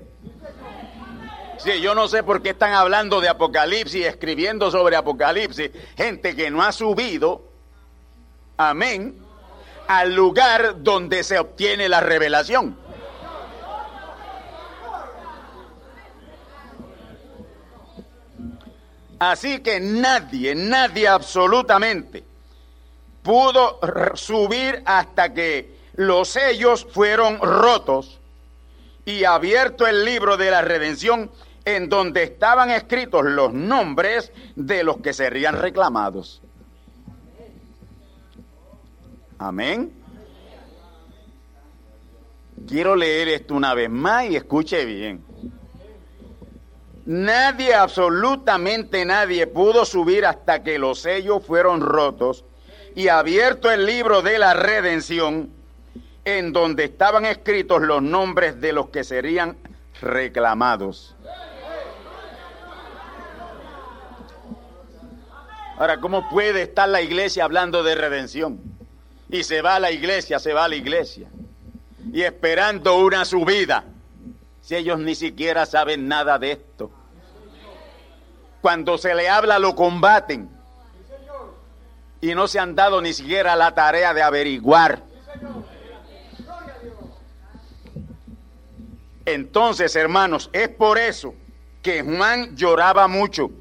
Sí, 1.57 1.81
yo 1.81 1.95
no 1.95 2.07
sé 2.07 2.21
por 2.23 2.41
qué 2.41 2.49
están 2.49 2.73
hablando 2.73 3.19
de 3.19 3.29
Apocalipsis, 3.29 4.05
escribiendo 4.05 4.69
sobre 4.69 4.95
Apocalipsis, 4.95 5.71
gente 5.95 6.35
que 6.35 6.51
no 6.51 6.61
ha 6.61 6.71
subido, 6.71 7.43
amén, 8.57 9.17
al 9.87 10.13
lugar 10.13 10.83
donde 10.83 11.23
se 11.23 11.39
obtiene 11.39 11.89
la 11.89 12.01
revelación. 12.01 12.77
Así 19.19 19.59
que 19.59 19.79
nadie, 19.79 20.53
nadie 20.53 21.07
absolutamente 21.07 22.23
pudo 23.23 23.79
subir 24.13 24.81
hasta 24.85 25.33
que 25.33 25.75
los 25.95 26.29
sellos 26.29 26.87
fueron 26.89 27.39
rotos 27.39 28.19
y 29.05 29.23
abierto 29.23 29.87
el 29.87 30.05
libro 30.05 30.37
de 30.37 30.51
la 30.51 30.61
redención 30.61 31.31
en 31.65 31.89
donde 31.89 32.23
estaban 32.23 32.69
escritos 32.71 33.25
los 33.25 33.51
nombres 33.51 34.31
de 34.55 34.83
los 34.83 34.97
que 35.01 35.11
serían 35.11 35.59
reclamados. 35.59 36.41
Amén. 39.39 39.91
Quiero 42.65 42.95
leer 42.95 43.27
esto 43.27 43.55
una 43.55 43.73
vez 43.73 43.89
más 43.89 44.29
y 44.29 44.37
escuche 44.37 44.85
bien. 44.85 45.26
Nadie, 47.07 47.73
absolutamente 47.73 49.05
nadie, 49.05 49.47
pudo 49.47 49.85
subir 49.85 50.25
hasta 50.25 50.61
que 50.61 50.77
los 50.77 50.99
sellos 50.99 51.41
fueron 51.41 51.79
rotos 51.79 52.43
y 52.95 53.07
abierto 53.07 53.71
el 53.71 53.85
libro 53.85 54.21
de 54.21 54.37
la 54.37 54.53
redención 54.53 55.49
en 56.25 56.51
donde 56.51 56.83
estaban 56.83 57.23
escritos 57.23 57.81
los 57.81 58.01
nombres 58.01 58.59
de 58.59 58.73
los 58.73 58.89
que 58.89 59.05
serían 59.05 59.55
reclamados. 60.01 61.15
Ahora, 65.77 66.01
¿cómo 66.01 66.27
puede 66.29 66.63
estar 66.63 66.89
la 66.89 67.01
iglesia 67.01 67.45
hablando 67.45 67.83
de 67.83 67.95
redención? 67.95 68.59
Y 69.29 69.43
se 69.43 69.61
va 69.61 69.75
a 69.75 69.79
la 69.79 69.91
iglesia, 69.91 70.39
se 70.39 70.51
va 70.51 70.65
a 70.65 70.67
la 70.67 70.75
iglesia. 70.75 71.29
Y 72.11 72.23
esperando 72.23 72.97
una 72.97 73.23
subida. 73.23 73.85
Si 74.59 74.75
ellos 74.75 74.99
ni 74.99 75.15
siquiera 75.15 75.65
saben 75.65 76.09
nada 76.09 76.37
de 76.37 76.51
esto. 76.51 76.96
Cuando 78.61 78.97
se 78.97 79.13
le 79.15 79.29
habla 79.29 79.59
lo 79.59 79.75
combaten. 79.75 80.49
Y 82.19 82.33
no 82.33 82.47
se 82.47 82.59
han 82.59 82.75
dado 82.75 83.01
ni 83.01 83.13
siquiera 83.13 83.55
la 83.55 83.75
tarea 83.75 84.13
de 84.13 84.23
averiguar. 84.23 85.03
Entonces, 89.25 89.95
hermanos, 89.95 90.49
es 90.53 90.69
por 90.69 90.97
eso 90.97 91.35
que 91.81 92.01
Juan 92.01 92.55
lloraba 92.55 93.07
mucho. 93.07 93.51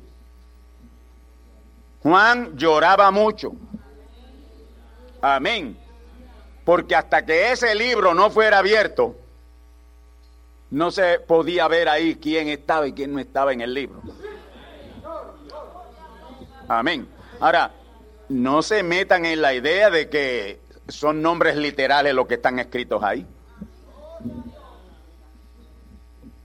Juan 2.03 2.57
lloraba 2.57 3.11
mucho. 3.11 3.53
Amén. 5.21 5.77
Porque 6.65 6.95
hasta 6.95 7.27
que 7.27 7.51
ese 7.51 7.75
libro 7.75 8.15
no 8.15 8.31
fuera 8.31 8.59
abierto, 8.59 9.17
no 10.71 10.91
se 10.91 11.19
podía 11.21 11.67
ver 11.69 11.89
ahí 11.89 12.15
quién 12.15 12.49
estaba 12.49 12.87
y 12.87 12.93
quién 12.93 13.13
no 13.13 13.19
estaba 13.19 13.53
en 13.53 13.61
el 13.61 13.75
libro. 13.75 14.03
Amén. 16.69 17.09
Ahora, 17.41 17.73
no 18.29 18.63
se 18.63 18.83
metan 18.83 19.25
en 19.25 19.41
la 19.41 19.55
idea 19.55 19.91
de 19.91 20.09
que 20.09 20.61
son 20.89 21.23
nombres 21.23 21.57
literales 21.57 22.15
los 22.15 22.27
que 22.27 22.35
están 22.35 22.59
escritos 22.59 23.03
ahí. 23.03 23.27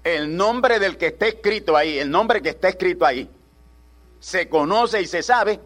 El 0.04 0.36
nombre 0.36 0.80
del 0.80 0.98
que 0.98 1.08
está 1.08 1.28
escrito 1.28 1.78
ahí, 1.78 2.00
el 2.00 2.10
nombre 2.10 2.42
que 2.42 2.50
está 2.50 2.70
escrito 2.70 3.06
ahí, 3.06 3.30
se 4.20 4.50
conoce 4.50 5.02
y 5.02 5.08
se 5.08 5.24
sabe 5.24 5.60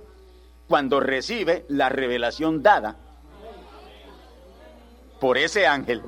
cuando 0.68 1.00
recibe 1.00 1.66
la 1.70 1.90
revelación 1.90 2.62
dada 2.62 2.98
por 5.20 5.38
ese 5.38 5.68
ángel. 5.68 6.02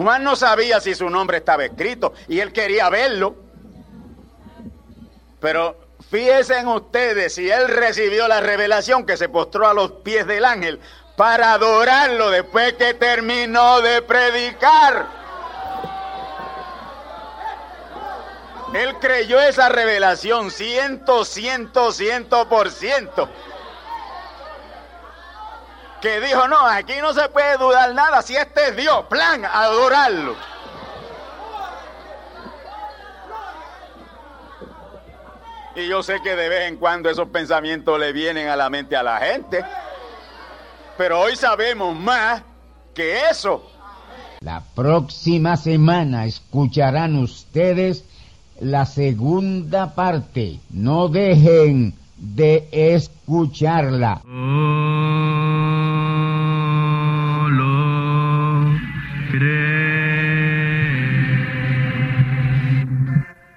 Juan 0.00 0.24
no 0.24 0.34
sabía 0.34 0.80
si 0.80 0.94
su 0.94 1.10
nombre 1.10 1.36
estaba 1.36 1.66
escrito 1.66 2.14
y 2.26 2.40
él 2.40 2.54
quería 2.54 2.88
verlo. 2.88 3.36
Pero 5.40 5.76
fíjense 6.10 6.58
en 6.58 6.68
ustedes 6.68 7.34
si 7.34 7.50
él 7.50 7.68
recibió 7.68 8.26
la 8.26 8.40
revelación 8.40 9.04
que 9.04 9.18
se 9.18 9.28
postró 9.28 9.68
a 9.68 9.74
los 9.74 9.92
pies 10.02 10.26
del 10.26 10.46
ángel 10.46 10.80
para 11.18 11.52
adorarlo 11.52 12.30
después 12.30 12.72
que 12.74 12.94
terminó 12.94 13.82
de 13.82 14.00
predicar. 14.00 15.06
Él 18.72 18.94
creyó 19.00 19.38
esa 19.38 19.68
revelación 19.68 20.50
ciento, 20.50 21.26
ciento, 21.26 21.92
ciento 21.92 22.48
por 22.48 22.70
ciento. 22.70 23.28
Que 26.00 26.20
dijo, 26.20 26.48
no, 26.48 26.66
aquí 26.66 26.94
no 27.00 27.12
se 27.12 27.28
puede 27.28 27.58
dudar 27.58 27.94
nada, 27.94 28.22
si 28.22 28.34
este 28.34 28.68
es 28.68 28.76
Dios, 28.76 29.04
plan, 29.08 29.44
adorarlo. 29.44 30.34
Y 35.76 35.88
yo 35.88 36.02
sé 36.02 36.20
que 36.22 36.34
de 36.34 36.48
vez 36.48 36.68
en 36.68 36.76
cuando 36.76 37.08
esos 37.08 37.28
pensamientos 37.28 37.98
le 37.98 38.12
vienen 38.12 38.48
a 38.48 38.56
la 38.56 38.68
mente 38.70 38.96
a 38.96 39.02
la 39.02 39.18
gente. 39.18 39.64
Pero 40.96 41.20
hoy 41.20 41.36
sabemos 41.36 41.96
más 41.96 42.42
que 42.94 43.28
eso. 43.30 43.70
La 44.40 44.62
próxima 44.74 45.56
semana 45.56 46.24
escucharán 46.26 47.16
ustedes 47.16 48.04
la 48.58 48.84
segunda 48.84 49.94
parte. 49.94 50.60
No 50.70 51.08
dejen 51.08 51.94
de 52.20 52.68
escucharla. 52.72 54.22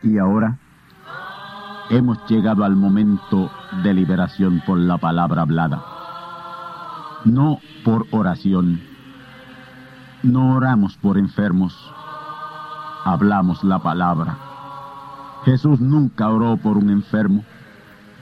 Y 0.01 0.17
ahora 0.17 0.57
hemos 1.89 2.17
llegado 2.27 2.63
al 2.63 2.75
momento 2.75 3.51
de 3.83 3.93
liberación 3.93 4.61
por 4.65 4.77
la 4.77 4.97
palabra 4.97 5.43
hablada. 5.43 5.83
No 7.25 7.59
por 7.83 8.07
oración. 8.11 8.81
No 10.23 10.55
oramos 10.55 10.97
por 10.97 11.17
enfermos. 11.17 11.73
Hablamos 13.05 13.63
la 13.63 13.79
palabra. 13.79 14.37
Jesús 15.45 15.81
nunca 15.81 16.29
oró 16.29 16.57
por 16.57 16.77
un 16.77 16.89
enfermo. 16.89 17.43